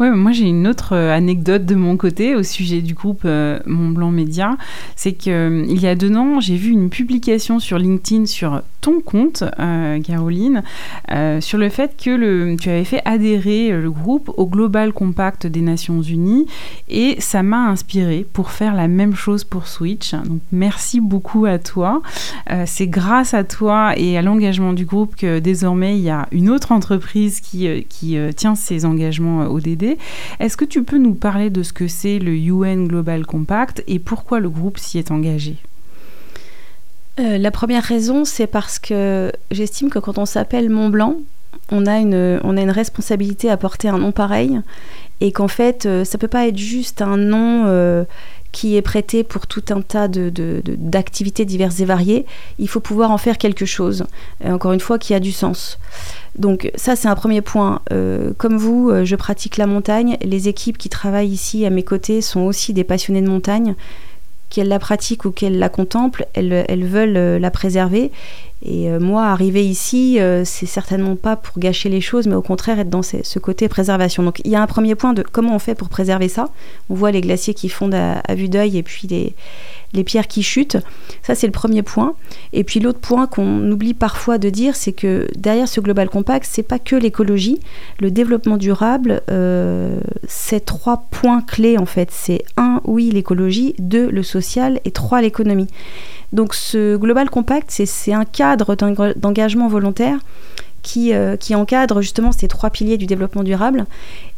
[0.00, 3.58] Ouais, moi j'ai une autre euh, anecdote de mon côté au sujet du groupe euh,
[3.66, 4.56] Mont Blanc Média.
[4.96, 9.00] C'est qu'il euh, y a deux ans, j'ai vu une publication sur LinkedIn sur ton
[9.00, 9.44] compte,
[10.04, 10.64] Caroline,
[11.38, 15.60] sur le fait que le, tu avais fait adhérer le groupe au Global Compact des
[15.60, 16.46] Nations Unies
[16.88, 20.14] et ça m'a inspiré pour faire la même chose pour Switch.
[20.14, 22.02] Donc merci beaucoup à toi.
[22.66, 26.50] C'est grâce à toi et à l'engagement du groupe que désormais il y a une
[26.50, 29.60] autre entreprise qui, qui tient ses engagements au
[30.40, 33.98] Est-ce que tu peux nous parler de ce que c'est le UN Global Compact et
[33.98, 35.56] pourquoi le groupe s'y est engagé?
[37.20, 41.16] Euh, La première raison, c'est parce que j'estime que quand on s'appelle Mont Blanc,
[41.70, 44.60] on a, une, on a une responsabilité à porter un nom pareil
[45.20, 48.04] et qu'en fait, euh, ça peut pas être juste un nom euh,
[48.52, 52.26] qui est prêté pour tout un tas d'activités diverses et variées.
[52.58, 54.04] Il faut pouvoir en faire quelque chose,
[54.44, 55.78] encore une fois, qui a du sens.
[56.38, 57.80] Donc ça, c'est un premier point.
[57.92, 60.16] Euh, comme vous, euh, je pratique la montagne.
[60.22, 63.74] Les équipes qui travaillent ici à mes côtés sont aussi des passionnés de montagne.
[64.48, 68.10] Qu'elles la pratiquent ou qu'elles la contemplent, elles, elles veulent euh, la préserver.
[68.64, 72.90] Et moi, arriver ici, c'est certainement pas pour gâcher les choses, mais au contraire être
[72.90, 74.22] dans ce, côté préservation.
[74.22, 76.48] Donc il y a un premier point de comment on fait pour préserver ça.
[76.88, 79.34] On voit les glaciers qui fondent à, vue d'œil et puis les,
[79.92, 80.78] les pierres qui chutent.
[81.22, 82.14] Ça, c'est le premier point.
[82.52, 86.46] Et puis l'autre point qu'on oublie parfois de dire, c'est que derrière ce Global Compact,
[86.48, 87.60] c'est pas que l'écologie.
[88.00, 92.08] Le développement durable, euh, c'est trois points clés en fait.
[92.10, 95.68] C'est un, oui, l'écologie, deux, le social et trois, l'économie.
[96.32, 98.74] Donc ce Global Compact, c'est un cadre
[99.16, 100.18] d'engagement volontaire
[100.82, 103.86] qui, euh, qui, encadre justement ces trois piliers du développement durable.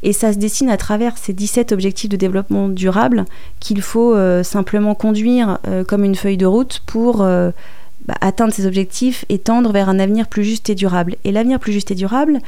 [0.03, 3.25] Et ça se dessine à travers ces 17 objectifs de développement durable
[3.61, 8.67] qu'il faut euh, simplement conduire euh, comme une feuille de route pour bah, atteindre ces
[8.67, 11.17] objectifs et tendre vers un avenir plus juste et durable.
[11.25, 12.41] Et l'avenir plus juste et durable,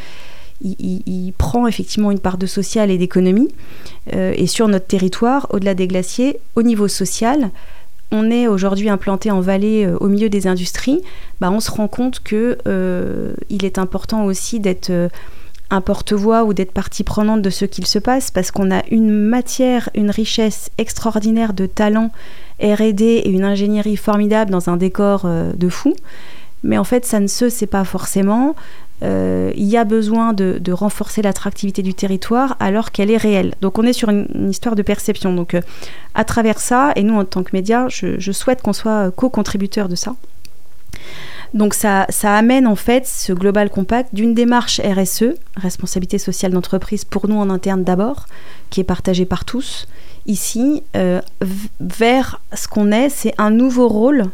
[0.62, 3.48] il, il, prend effectivement une part de social et d'économie.
[4.12, 7.50] et sur notre territoire, au-delà des glaciers, au niveau social,
[8.12, 11.02] on est aujourd'hui implanté en vallée euh, au milieu des industries,
[11.40, 15.08] bah, on se rend compte que euh, il est important aussi d'être euh,
[15.70, 19.10] un porte-voix ou d'être partie prenante de ce qu'il se passe parce qu'on a une
[19.10, 22.12] matière, une richesse extraordinaire de talent,
[22.62, 25.92] R&D et une ingénierie formidable dans un décor de fou.
[26.62, 28.54] Mais en fait, ça ne se sait pas forcément.
[29.02, 33.54] Euh, il y a besoin de, renforcer l'attractivité du territoire alors qu'elle est réelle.
[33.60, 35.34] Donc on est sur une, histoire de perception.
[35.34, 35.60] Donc euh,
[36.14, 39.94] à travers ça, et nous en tant que médias, je, souhaite qu'on soit co-contributeur de
[39.94, 40.14] ça.
[41.54, 47.28] Donc ça, amène en fait ce Global Compact d'une démarche RSE, responsabilité sociale d'entreprise pour
[47.28, 48.26] nous en interne d'abord,
[48.70, 49.86] qui est partagée par tous
[50.26, 51.20] ici, euh,
[51.80, 54.24] vers ce qu'on est, c'est un nouveau rôle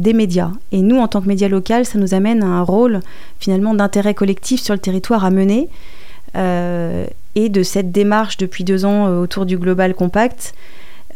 [0.00, 0.50] des médias.
[0.72, 3.00] Et nous, en tant que médias local, ça nous amène à un rôle
[3.38, 5.68] finalement d'intérêt collectif sur le territoire à mener.
[6.36, 10.54] Euh, et de cette démarche depuis deux ans euh, autour du Global Compact,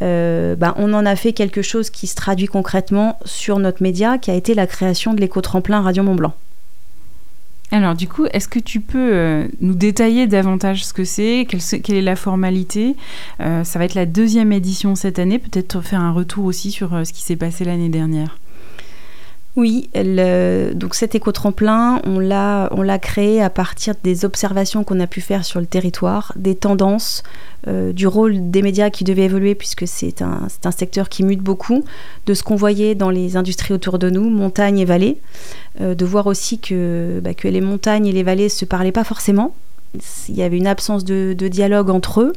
[0.00, 4.18] euh, ben, on en a fait quelque chose qui se traduit concrètement sur notre média,
[4.18, 6.34] qui a été la création de l'éco-tremplin Radio Mont Blanc.
[7.70, 12.02] Alors du coup, est-ce que tu peux nous détailler davantage ce que c'est quelle, est
[12.02, 12.96] la formalité
[13.38, 17.10] Ça va être la deuxième édition cette année, peut-être faire un retour aussi sur ce
[17.14, 18.36] qui s'est passé l'année dernière.
[19.54, 25.44] Oui, donc cet éco-tremplin, on l'a, créé à partir des observations qu'on a pu faire
[25.44, 27.22] sur le territoire, des tendances,
[27.68, 31.84] euh, du rôle des médias qui devait évoluer puisque c'est un, secteur qui mute beaucoup,
[32.24, 35.18] de ce qu'on voyait dans les industries autour de nous, montagnes et vallées,
[35.82, 38.90] euh, de voir aussi que, bah, que les montagnes et les vallées ne se parlaient
[38.90, 39.54] pas forcément.
[40.30, 42.32] Il y avait une absence de dialogue entre eux.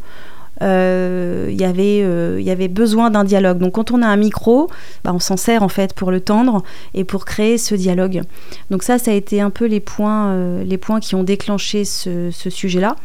[0.62, 3.58] Euh, y avait, euh, il y avait besoin d'un dialogue.
[3.58, 4.70] Donc quand on a un micro,
[5.04, 6.64] bah, on s'en sert en fait pour le tendre
[6.94, 8.22] et pour créer ce dialogue.
[8.70, 11.86] Donc ça, ça a été un peu les points, euh, les points qui ont déclenché
[11.86, 12.96] ce, ce sujet-là.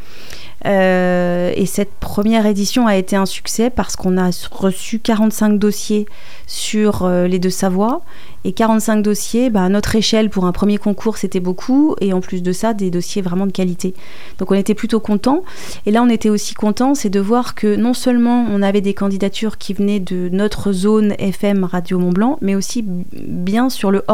[0.67, 6.07] Euh, et cette première édition a été un succès parce qu'on a reçu 45 dossiers
[6.47, 8.03] sur euh, les deux Savoies.
[8.45, 11.95] Et 45 dossiers, bah, à notre échelle, pour un premier concours, c'était beaucoup.
[12.01, 13.95] Et en plus de ça, des dossiers vraiment de qualité.
[14.39, 15.45] Donc on était plutôt contents.
[15.85, 18.95] Et là, on était aussi contents, c'est de voir que non seulement on avait des
[18.95, 24.05] candidatures qui venaient de notre zone FM Radio Mont Blanc, mais aussi bien sur le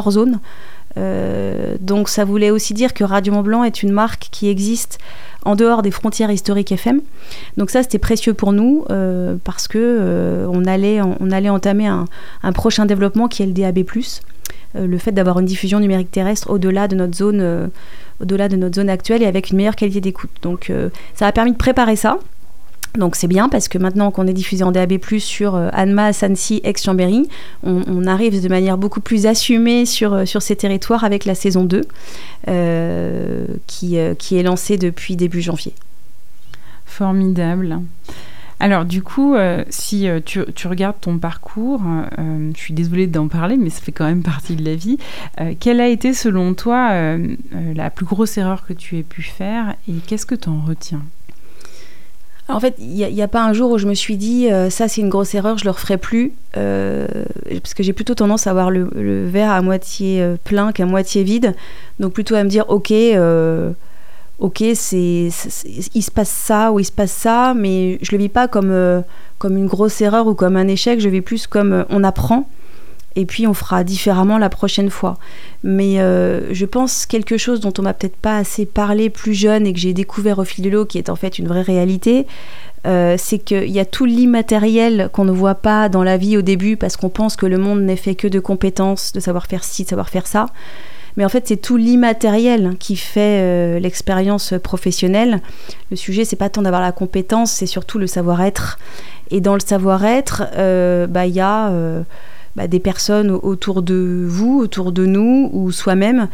[0.97, 1.77] hors-zone.
[1.81, 4.99] donc ça voulait aussi dire que Radio Mont Blanc est une marque qui existe
[5.45, 7.01] en dehors des frontières historiques FM.
[7.57, 8.85] Donc ça, c'était précieux pour nous
[9.45, 12.07] parce que on, allait, on allait entamer un,
[12.43, 13.85] un, prochain développement qui est le DAB+.
[14.75, 17.71] le fait d'avoir une diffusion numérique terrestre au-delà de notre zone
[18.21, 20.31] au-delà de notre zone actuelle et avec une meilleure qualité d'écoute.
[20.43, 20.73] Donc
[21.15, 22.19] ça a permis de préparer ça.
[22.97, 26.61] Donc c'est bien parce que maintenant qu'on est diffusé en DAB+, sur euh, Annemasse, Annecy,
[26.65, 27.29] Aix-Chambéry,
[27.63, 31.65] on, arrive de manière beaucoup plus assumée sur, euh, sur ces territoires avec la saison
[31.65, 31.83] 2
[32.49, 35.73] euh, qui, qui est lancée depuis début janvier.
[36.85, 37.81] Formidable.
[38.59, 39.35] Alors du coup,
[39.69, 41.83] si tu, tu, regardes ton parcours,
[42.55, 44.97] je suis désolée d'en parler, mais ça fait quand même partie de la vie.
[45.61, 47.19] quelle a été selon toi
[47.75, 51.03] la plus grosse erreur que tu aies pu faire et qu'est-ce que tu en retiens?
[52.49, 54.87] En fait, il n'y a, pas un jour où je me suis dit euh, ça
[54.87, 57.07] c'est une grosse erreur, je le referai plus, euh,
[57.61, 61.25] parce que j'ai plutôt tendance à voir le, verre à moitié euh, plein qu'à moitié
[61.25, 61.55] vide,
[61.99, 62.93] donc plutôt à me dire ok,
[64.39, 65.29] ok, c'est,
[65.95, 69.03] il se passe ça ou il se passe ça, mais je le vis pas comme
[69.39, 72.49] comme une grosse erreur ou comme un échec, je vis plus comme on apprend
[73.17, 75.19] et puis on fera différemment la prochaine fois.
[75.65, 79.67] Mais euh, je pense quelque chose dont on m'a peut-être pas assez parlé plus jeune
[79.67, 82.27] et que j'ai découvert au fil de l'eau, qui est en fait une vraie réalité,
[82.87, 86.43] euh, c'est qu'il y a tout l'immatériel qu'on ne voit pas dans la vie au
[86.43, 89.65] début parce qu'on pense que le monde n'est fait que de compétences, de savoir faire
[89.65, 90.47] ci, de savoir faire ça.
[91.17, 95.41] Mais en fait, c'est tout l'immatériel qui fait euh, l'expérience professionnelle.
[95.91, 98.79] Le sujet, c'est pas tant d'avoir la compétence, c'est surtout le savoir-être.
[99.31, 100.45] Et dans le savoir-être,
[101.09, 101.73] bah, il y a
[102.57, 106.29] bah, des personnes autour de vous, autour de nous ou soi-même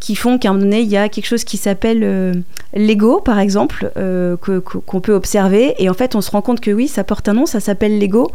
[0.00, 2.34] qui font qu'à un moment donné, il y a quelque chose qui s'appelle euh,
[2.74, 5.74] l'ego, par exemple, euh, qu'on peut observer.
[5.78, 7.98] Et en fait, on se rend compte que oui, ça porte un nom, ça s'appelle
[7.98, 8.30] l'ego,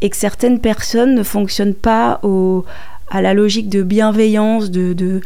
[0.00, 2.64] et que certaines personnes ne fonctionnent pas au,
[3.08, 5.20] à la logique de bienveillance, de, de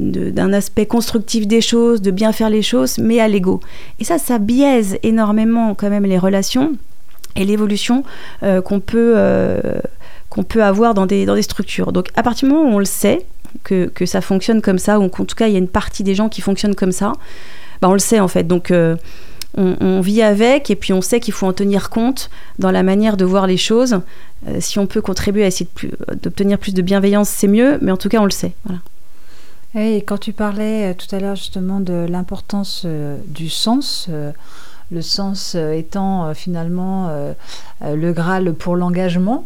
[0.00, 3.60] d'un aspect constructif des choses, de bien faire les choses, mais à l'ego.
[4.00, 6.72] Et ça, ça biaise énormément quand même les relations
[7.36, 8.02] et l'évolution
[8.42, 9.14] euh, qu'on peut
[10.34, 11.92] qu'on peut avoir dans des, dans des structures.
[11.92, 13.24] Donc à partir du moment où on le sait,
[13.62, 16.02] que, que ça fonctionne comme ça, ou qu'en tout cas il y a une partie
[16.02, 17.12] des gens qui fonctionnent comme ça,
[17.80, 18.44] bah, on le sait en fait.
[18.44, 18.96] Donc euh,
[19.56, 23.16] on, vit avec et puis on sait qu'il faut en tenir compte dans la manière
[23.16, 24.00] de voir les choses.
[24.48, 25.70] Euh, si on peut contribuer à essayer
[26.20, 28.54] d'obtenir plus, plus, de bienveillance, c'est mieux, mais en tout cas on le sait.
[28.64, 28.80] Voilà.
[29.76, 32.84] Et quand tu parlais euh, tout à l'heure justement de l'importance
[33.28, 34.08] du sens,
[34.90, 37.32] le sens euh, étant euh, finalement euh,
[37.82, 39.44] le Graal pour l'engagement.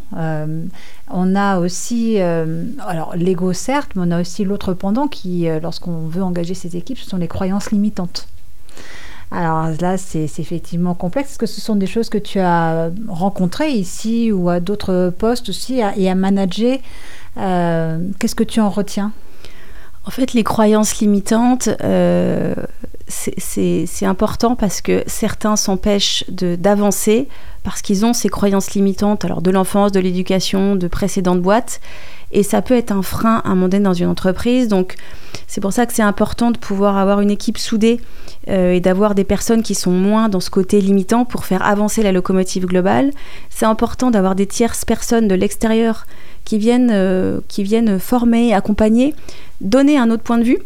[1.11, 6.23] on a aussi, alors l'ego certes, mais on a aussi l'autre pendant qui, lorsqu'on veut
[6.23, 8.27] engager ses équipes, ce sont les croyances limitantes.
[9.31, 11.31] Alors là, c'est effectivement complexe.
[11.31, 15.49] Est-ce que ce sont des choses que tu as rencontrées ici ou à d'autres postes
[15.49, 16.77] aussi et à manager
[17.35, 19.11] Qu'est-ce que tu en retiens?
[20.05, 21.69] En fait, les croyances limitantes,
[23.09, 27.27] c'est important parce que certains s'empêchent d'avancer
[27.63, 31.81] parce qu'ils ont ces croyances limitantes, alors de l'enfance, de l'éducation, de précédentes boîtes.
[32.31, 34.67] Et ça peut être un frein à un moment donné dans une entreprise.
[34.67, 34.95] Donc
[35.47, 37.99] c'est pour ça que c'est important de pouvoir avoir une équipe soudée
[38.49, 42.03] euh, et d'avoir des personnes qui sont moins dans ce côté limitant pour faire avancer
[42.03, 43.11] la locomotive globale.
[43.49, 46.05] C'est important d'avoir des tierces personnes de l'extérieur
[46.45, 49.15] qui, euh, qui viennent former, accompagner,
[49.59, 50.59] donner un autre point de vue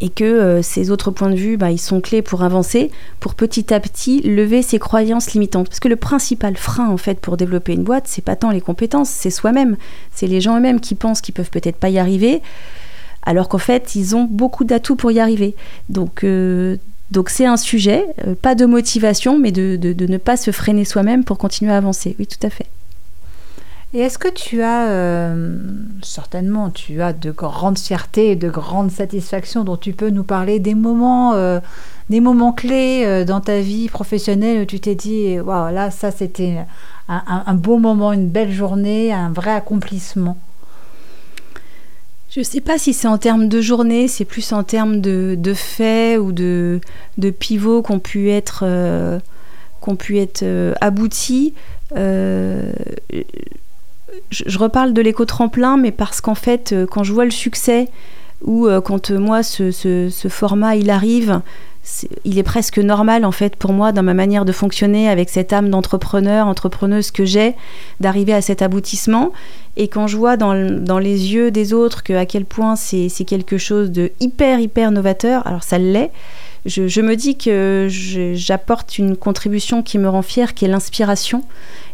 [0.00, 3.34] et que euh, ces autres points de vue, bah, ils sont clés pour avancer, pour
[3.34, 5.68] petit à petit lever ces croyances limitantes.
[5.68, 8.60] Parce que le principal frein, en fait, pour développer une boîte, c'est pas tant les
[8.60, 9.76] compétences, c'est soi-même.
[10.12, 12.42] C'est les gens eux-mêmes qui pensent qu'ils peuvent peut-être pas y arriver,
[13.22, 15.54] alors qu'en fait, ils ont beaucoup d'atouts pour y arriver.
[15.88, 16.76] Donc, euh,
[17.10, 20.84] donc c'est un sujet, euh, pas de motivation, mais de, de ne pas se freiner
[20.84, 22.16] soi-même pour continuer à avancer.
[22.18, 22.66] Oui, tout à fait.
[23.94, 25.56] Et est-ce que tu as, euh,
[26.02, 30.58] certainement, tu as de grandes fiertés et de grandes satisfactions dont tu peux nous parler,
[30.58, 31.60] des moments, euh,
[32.10, 36.10] des moments clés euh, dans ta vie professionnelle où tu t'es dit, waouh, là, ça
[36.10, 36.56] c'était
[37.06, 40.36] un, beau moment, une belle journée, un vrai accomplissement?
[42.30, 45.54] Je ne sais pas si c'est en termes de journée, c'est plus en termes de,
[45.54, 46.80] faits ou de,
[47.38, 48.64] pivots qui ont pu être,
[49.80, 50.44] qu'on pu être
[50.80, 51.54] aboutis
[54.30, 57.88] je, reparle de l'éco-tremplin, mais parce qu'en fait, euh, quand je vois le succès,
[58.42, 61.40] ou euh, quand euh, moi, ce, format, il arrive,
[62.24, 65.52] il est presque normal, en fait, pour moi, dans ma manière de fonctionner, avec cette
[65.52, 67.54] âme d'entrepreneur, entrepreneuse que j'ai,
[68.00, 69.32] d'arriver à cet aboutissement.
[69.76, 73.58] Et quand je vois dans, les yeux des autres que à quel point c'est quelque
[73.58, 76.10] chose de hyper, hyper novateur, alors ça l'est,
[76.66, 77.88] je, me dis que
[78.34, 81.44] j'apporte une contribution qui me rend fière, qui est l'inspiration.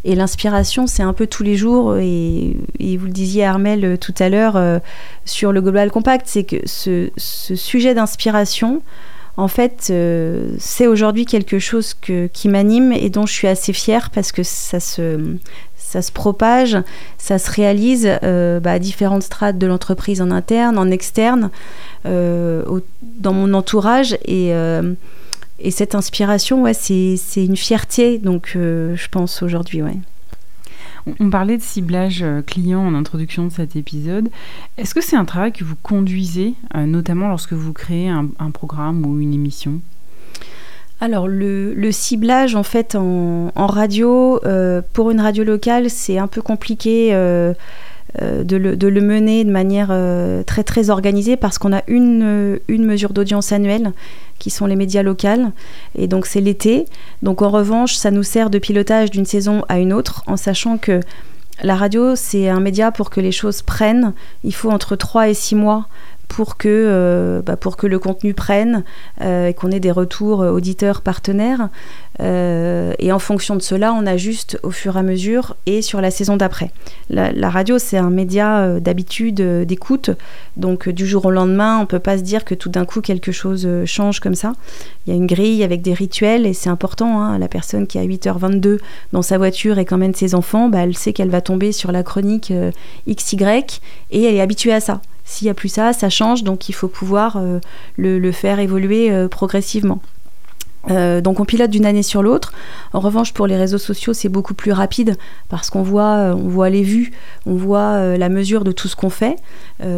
[0.04, 4.14] Et l'inspiration, c'est un peu tous les jours, et, vous le disiez Armel euh, tout
[4.18, 4.78] à l'heure euh,
[5.26, 8.80] sur le Global Compact, c'est que ce, sujet d'inspiration,
[9.36, 14.10] en fait, euh, c'est aujourd'hui quelque chose qui m'anime et dont je suis assez fière
[14.10, 15.36] parce que ça se,
[15.76, 16.76] ça se propage,
[17.18, 21.50] ça se réalise bah, à différentes strates de l'entreprise en interne, en externe,
[22.04, 24.16] dans mon entourage.
[24.26, 24.52] Et
[25.62, 29.96] et cette inspiration, ouais, c'est une fierté, donc euh, je pense aujourd'hui, ouais.
[31.18, 34.28] On parlait de ciblage euh, client en introduction de cet épisode.
[34.76, 39.06] Est-ce que c'est un travail que vous conduisez, euh, notamment lorsque vous créez un, programme
[39.06, 39.80] ou une émission?
[41.00, 44.40] Alors le, ciblage en fait en, radio,
[44.92, 47.14] pour une radio locale, c'est un peu compliqué
[48.18, 49.94] de le, mener de manière
[50.46, 53.92] très très organisée parce qu'on a une, une mesure d'audience annuelle
[54.38, 55.52] qui sont les médias locaux.
[55.96, 56.86] Et donc c'est l'été.
[57.22, 60.78] Donc en revanche, ça nous sert de pilotage d'une saison à une autre, en sachant
[60.78, 61.00] que
[61.62, 64.14] la radio, c'est un média pour que les choses prennent.
[64.44, 65.86] Il faut entre 3 et 6 mois
[66.30, 68.84] pour que, euh, bah, pour que le contenu prenne
[69.20, 71.68] euh, et qu'on ait des retours euh, auditeurs partenaires.
[72.20, 76.10] et en fonction de cela, on ajuste au fur et à mesure et sur la
[76.10, 76.70] saison d'après.
[77.08, 80.10] La, radio, c'est un média d'habitude, d'écoute.
[80.58, 83.00] Donc du jour au lendemain, on ne peut pas se dire que tout d'un coup
[83.00, 84.52] quelque chose change comme ça.
[85.06, 87.22] Il y a une grille avec des rituels et c'est important.
[87.22, 87.38] Hein.
[87.38, 88.78] la personne qui a 8h22
[89.12, 91.90] dans sa voiture et qui emmène ses enfants, bah, elle sait qu'elle va tomber sur
[91.90, 92.52] la chronique
[93.08, 95.00] XY et elle est habituée à ça.
[95.30, 97.60] S'il n'y a plus ça, ça change, donc il faut pouvoir euh,
[97.96, 100.02] le, faire évoluer euh, progressivement.
[100.88, 102.52] Euh, donc on pilote d'une année sur l'autre.
[102.92, 105.16] En revanche, pour les réseaux sociaux, c'est beaucoup plus rapide
[105.48, 107.12] parce qu'on voit, on voit les vues,
[107.46, 109.36] on voit la mesure de tout ce qu'on fait.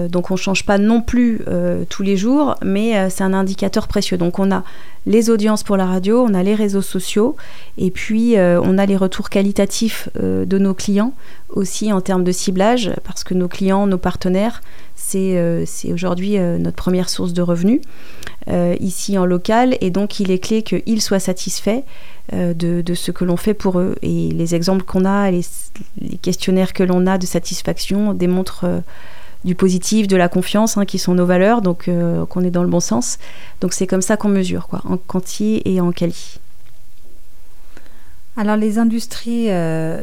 [0.09, 1.41] donc on ne change pas non plus
[1.89, 4.17] tous les jours, mais c'est un indicateur précieux.
[4.17, 4.65] Donc on a
[5.07, 7.37] les audiences pour la radio, on a les réseaux sociaux,
[7.79, 11.13] et puis on a les retours qualitatifs de nos clients
[11.51, 14.61] aussi en termes de ciblage, parce que nos clients, nos partenaires,
[15.15, 17.81] euh, c'est aujourd'hui euh, notre première source de revenus
[18.49, 21.83] euh, ici en local et donc il est clé qu'ils soient satisfaits
[22.33, 23.97] de, ce que l'on fait pour eux.
[24.03, 25.45] Et les exemples qu'on a, les,
[26.23, 28.83] questionnaires que l'on a de satisfaction démontrent
[29.45, 31.91] du positif, de la confiance, hein, qui sont nos valeurs, donc
[32.31, 33.19] qu'on est dans le bon sens.
[33.61, 36.39] Donc c'est comme ça qu'on mesure, quoi, en quanti et en quali.
[38.37, 39.49] Alors les industries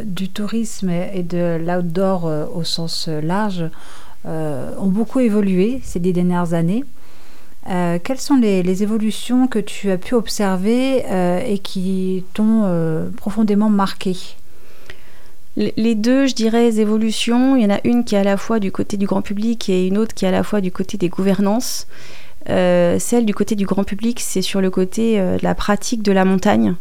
[0.06, 3.64] du tourisme et de l'outdoor au sens large
[4.26, 6.84] euh, ont beaucoup évolué ces dernières années.
[7.70, 12.66] Euh, quelles sont les, évolutions que tu as pu observer euh, et qui t'ont
[13.16, 14.16] profondément marqué?
[15.58, 18.60] Les deux, je dirais, évolutions, il y en a une qui est à la fois
[18.60, 20.98] du côté du grand public et une autre qui est à la fois du côté
[20.98, 21.86] des gouvernances.
[22.48, 26.24] celle du côté du grand public, c'est sur le côté de la pratique de la
[26.24, 26.76] montagne,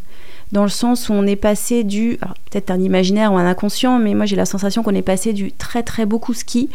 [0.53, 2.19] dans le sens où on est passé du,
[2.49, 5.51] peut-être un imaginaire ou un inconscient, mais moi j'ai la sensation qu'on est passé du
[5.51, 6.69] très très beaucoup ski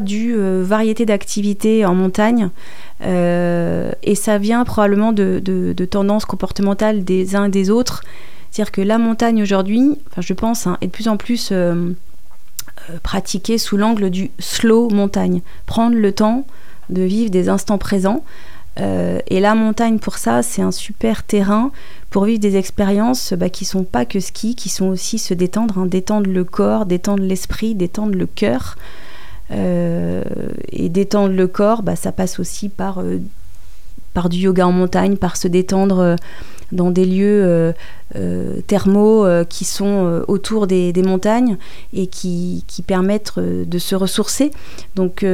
[0.00, 2.50] du euh, variété d'activités en montagne.
[3.02, 8.02] Euh, et ça vient probablement de, de, tendances comportementales des uns et des autres.
[8.50, 11.92] C'est-à-dire que la montagne aujourd'hui, enfin je pense, hein, est de plus en plus euh,
[13.02, 15.42] pratiquée sous l'angle du slow montagne.
[15.66, 16.46] Prendre le temps
[16.90, 18.24] de vivre des instants présents.
[18.78, 21.72] et la montagne, pour ça, c'est un super terrain
[22.10, 25.78] pour vivre des expériences bah, qui sont pas que ski, qui sont aussi se détendre,
[25.78, 28.76] hein, détendre le corps, détendre l'esprit, détendre le cœur.
[29.50, 30.22] Euh,
[30.70, 33.18] et détendre le corps, bah, ça passe aussi par, euh,
[34.28, 36.16] du yoga en montagne, par se détendre euh,
[36.72, 37.74] dans des lieux
[38.66, 41.56] thermaux qui sont autour des, montagnes
[41.92, 44.50] et qui, permettent de se ressourcer.
[44.96, 45.24] Donc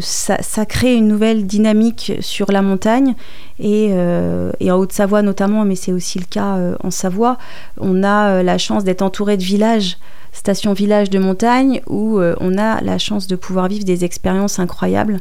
[0.00, 3.14] ça, crée une nouvelle dynamique sur la montagne
[3.58, 7.38] et, en Haute-Savoie notamment, mais c'est aussi le cas en Savoie,
[7.78, 9.96] on a la chance d'être entouré de villages
[10.32, 14.58] station village de montagne où euh, on a la chance de pouvoir vivre des expériences
[14.58, 15.20] incroyables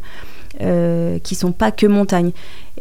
[0.62, 2.32] euh, qui sont pas que montagne.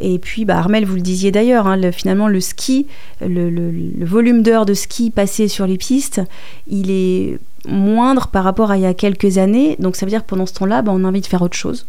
[0.01, 2.87] Et puis, bah, Armel, vous le disiez d'ailleurs, hein, finalement, le ski,
[3.21, 3.71] le,
[4.05, 6.21] volume d'heures de ski passé sur les pistes,
[6.67, 9.75] il est moindre par rapport à il y a quelques années.
[9.79, 11.57] Donc ça veut dire que pendant ce temps-là, bah, on a envie de faire autre
[11.57, 11.85] chose.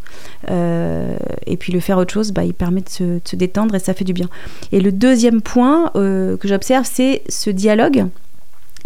[0.51, 1.17] Euh,
[1.47, 4.05] et puis le faire autre chose, bah, il permet de se, détendre et ça fait
[4.05, 4.29] du bien.
[4.73, 8.07] Et le deuxième point euh, que j'observe, c'est ce dialogue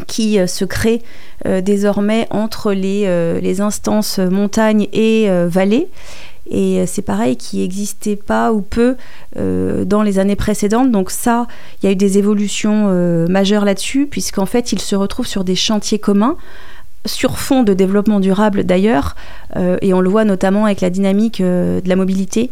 [0.07, 1.03] qui euh, se crée
[1.63, 3.07] désormais entre les,
[3.43, 5.89] les, instances montagne et vallée.
[6.51, 8.97] Et c'est pareil, qui n'existait pas ou peu
[9.35, 10.91] dans les années précédentes.
[10.91, 11.47] Donc ça,
[11.83, 12.89] il y a eu des évolutions
[13.29, 16.37] majeures là-dessus, puisqu'en fait, ils se retrouvent sur des chantiers communs
[17.07, 19.15] sur fond de développement durable d'ailleurs,
[19.83, 22.51] et on le voit notamment avec la dynamique de la mobilité.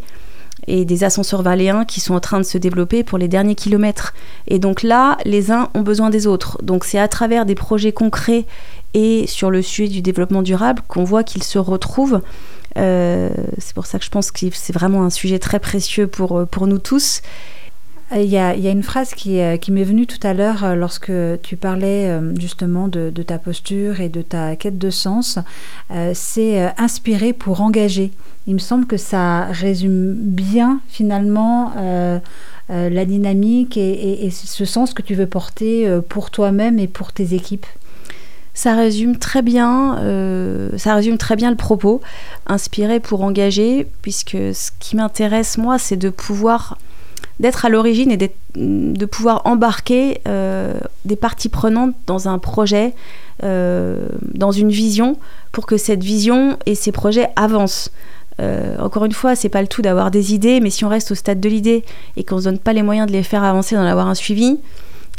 [0.67, 4.13] et des ascenseurs valéens qui sont en train de se développer pour les derniers kilomètres.
[4.47, 6.57] Et donc là, les uns ont besoin des autres.
[6.63, 8.45] Donc c'est à travers des projets concrets
[8.93, 12.21] et sur le sujet du développement durable qu'on voit qu'ils se retrouvent.
[12.77, 16.39] Euh, c'est pour ça que je pense que c'est vraiment un sujet très précieux pour,
[16.39, 17.21] euh, pour nous tous.
[18.15, 20.35] Il y, a, il y a, une phrase qui, euh, qui m'est venue tout à
[20.35, 21.11] l'heure lorsque
[21.41, 25.39] tu parlais justement de, ta posture et de ta quête de sens.
[26.13, 28.11] c'est inspirer pour engager.
[28.45, 31.73] Il me semble que ça résume bien finalement
[32.69, 37.65] la dynamique et, ce sens que tu veux porter pour toi-même et pour tes équipes
[38.53, 42.01] ça résume très bien, euh, ça résume très bien le propos,
[42.45, 46.77] inspiré pour engager, puisque ce qui m'intéresse moi, c'est de pouvoir
[47.39, 52.93] d'être à l'origine et de pouvoir embarquer euh, des parties prenantes dans un projet,
[53.43, 55.17] euh, dans une vision,
[55.51, 57.89] pour que cette vision et ces projets avancent.
[58.79, 61.15] encore une fois, c'est pas le tout d'avoir des idées, mais si on reste au
[61.15, 61.83] stade de l'idée
[62.17, 64.59] et qu'on se donne pas les moyens de les faire avancer, d'en avoir un suivi,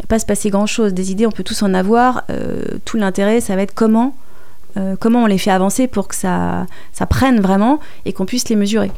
[0.03, 0.95] va pas se passer grand-chose.
[0.95, 2.24] Des idées, on peut tous en avoir.
[2.30, 4.16] Euh, tout l'intérêt, ça va être comment,
[4.76, 8.49] euh, comment on les fait avancer pour que ça, ça prenne vraiment et qu'on puisse
[8.49, 8.90] les mesurer.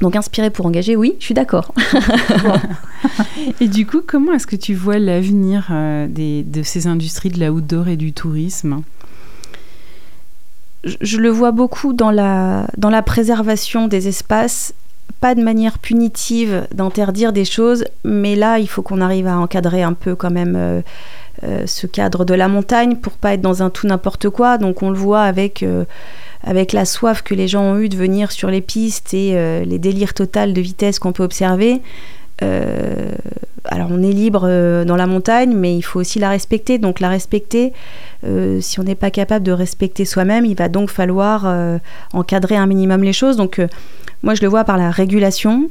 [0.00, 1.72] Donc inspirer pour engager, oui, je suis d'accord.
[3.60, 7.88] et du coup, comment est-ce que tu vois l'avenir euh, de ces industries de l'outdoor
[7.88, 8.82] et du tourisme?
[10.82, 14.74] Je, je, le vois beaucoup dans la, dans la préservation des espaces
[15.22, 19.84] pas de manière punitive d'interdire des choses, mais là, il faut qu'on arrive à encadrer
[19.84, 20.82] un peu quand même euh,
[21.44, 24.58] euh, ce cadre de la montagne pour pas être dans un tout n'importe quoi.
[24.58, 25.84] Donc on le voit avec, euh,
[26.42, 29.78] avec la soif que les gens ont eu de venir sur les pistes et les
[29.78, 31.80] délires totales de vitesse qu'on peut observer.
[32.40, 34.40] alors on est libre
[34.84, 36.78] dans la montagne, mais il faut aussi la respecter.
[36.78, 37.72] Donc la respecter,
[38.60, 41.46] si on n'est pas capable de respecter soi-même, il va donc falloir
[42.12, 43.36] encadrer un minimum les choses.
[43.36, 43.60] Donc
[44.22, 45.68] moi, je le vois par la régulation,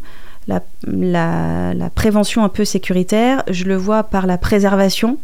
[0.47, 5.18] la, prévention un peu sécuritaire, je le vois par la préservation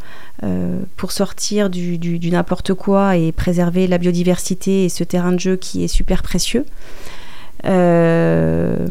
[0.44, 5.56] euh, pour sortir du, n'importe quoi et préserver la biodiversité et ce terrain de jeu
[5.56, 6.66] qui est super précieux.
[7.66, 8.86] Euh,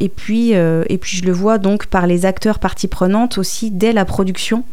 [0.00, 3.70] et, puis, euh, et puis je le vois donc par les acteurs parties prenantes aussi
[3.70, 4.64] dès la production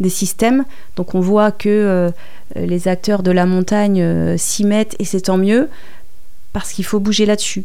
[0.00, 0.64] des systèmes.
[0.96, 2.12] Donc on voit que
[2.54, 5.68] les acteurs de la montagne s'y mettent et c'est tant mieux
[6.52, 7.64] parce qu'il faut bouger là-dessus.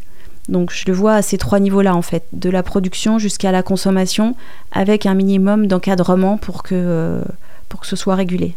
[0.49, 3.63] Donc je le vois à ces trois niveaux-là en fait, de la production jusqu'à la
[3.63, 4.35] consommation,
[4.71, 7.21] avec un minimum d'encadrement pour que, euh,
[7.69, 8.55] pour que ce soit régulé.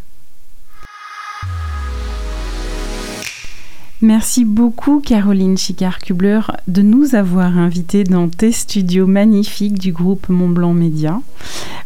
[4.02, 10.74] Merci beaucoup Caroline Chicard-Kubler de nous avoir invités dans tes studios magnifiques du groupe Montblanc
[10.74, 11.18] Média.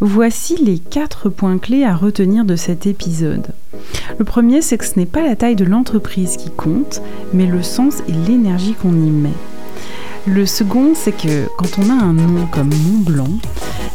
[0.01, 3.53] Voici les quatre points clés à retenir de cet épisode.
[4.19, 7.01] Le premier, c'est que ce n'est pas la taille de l'entreprise qui compte,
[7.33, 9.31] mais le sens et l'énergie qu'on y met.
[10.33, 13.31] Le second, c'est que quand on a un nom comme Mont Blanc,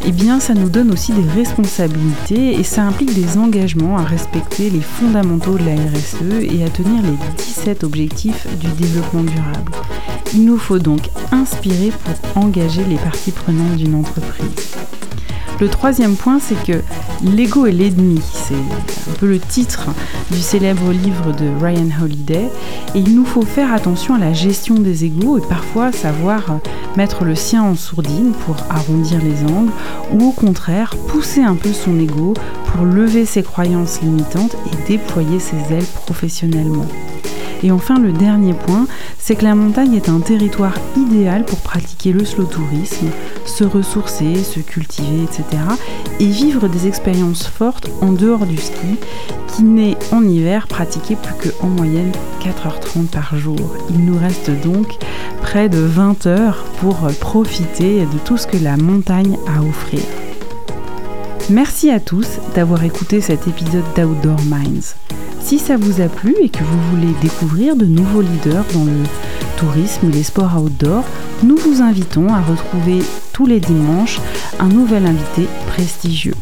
[0.06, 0.12] eh
[0.42, 5.58] ça nous donne aussi des responsabilités et ça implique des engagements à respecter les fondamentaux
[5.58, 9.72] de la RSE et à tenir les 17 objectifs du développement durable.
[10.34, 14.76] Il nous faut donc inspirer pour engager les parties prenantes d'une entreprise.
[15.62, 16.82] Le troisième point, c'est que
[17.24, 18.22] l'ego est l'ennemi.
[18.22, 19.88] C'est un peu le titre
[20.30, 22.50] du célèbre livre de Ryan Holiday.
[22.94, 26.42] Et il nous faut faire attention à la gestion des égos et parfois savoir
[26.98, 29.72] mettre le sien en sourdine pour arrondir les angles
[30.12, 32.34] ou au contraire pousser un peu son ego
[32.74, 36.86] pour lever ses croyances limitantes et déployer ses ailes professionnellement.
[37.66, 38.86] Et enfin, le dernier point,
[39.18, 43.08] c'est que la montagne est un territoire idéal pour pratiquer le slow tourisme,
[43.48, 45.64] se ressourcer, se cultiver, etc.
[46.20, 49.00] et vivre des expériences fortes en dehors du ski,
[49.48, 52.12] qui n'est en hiver pratiqué plus qu'en moyenne
[52.42, 53.76] 4h30 par jour.
[53.90, 55.00] Il nous reste donc
[55.42, 60.02] près de 20 heures pour profiter de tout ce que la montagne a à offrir.
[61.52, 64.96] Merci à tous d'avoir écouté cet épisode d'Outdoor Minds.
[65.42, 69.04] Si ça vous a plu et que vous voulez découvrir de nouveaux leaders dans le
[69.56, 71.04] tourisme et les sports outdoor,
[71.44, 74.20] nous vous invitons à retrouver tous les dimanches
[74.60, 76.34] un nouvel invité prestigieux.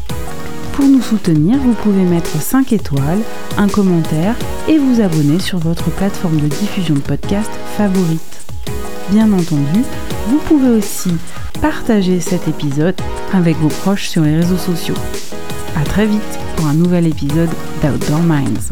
[0.72, 3.20] Pour nous soutenir, vous pouvez mettre 5 étoiles,
[3.58, 4.36] un commentaire
[4.68, 8.46] et vous abonner sur votre plateforme de diffusion de podcast favorite.
[9.10, 9.84] Bien entendu,
[10.26, 11.10] vous pouvez aussi
[11.60, 12.94] partager cet épisode
[13.32, 14.94] avec vos proches sur les réseaux sociaux.
[15.76, 17.50] A très vite pour un nouvel épisode
[17.82, 18.70] d'Outdoor Minds.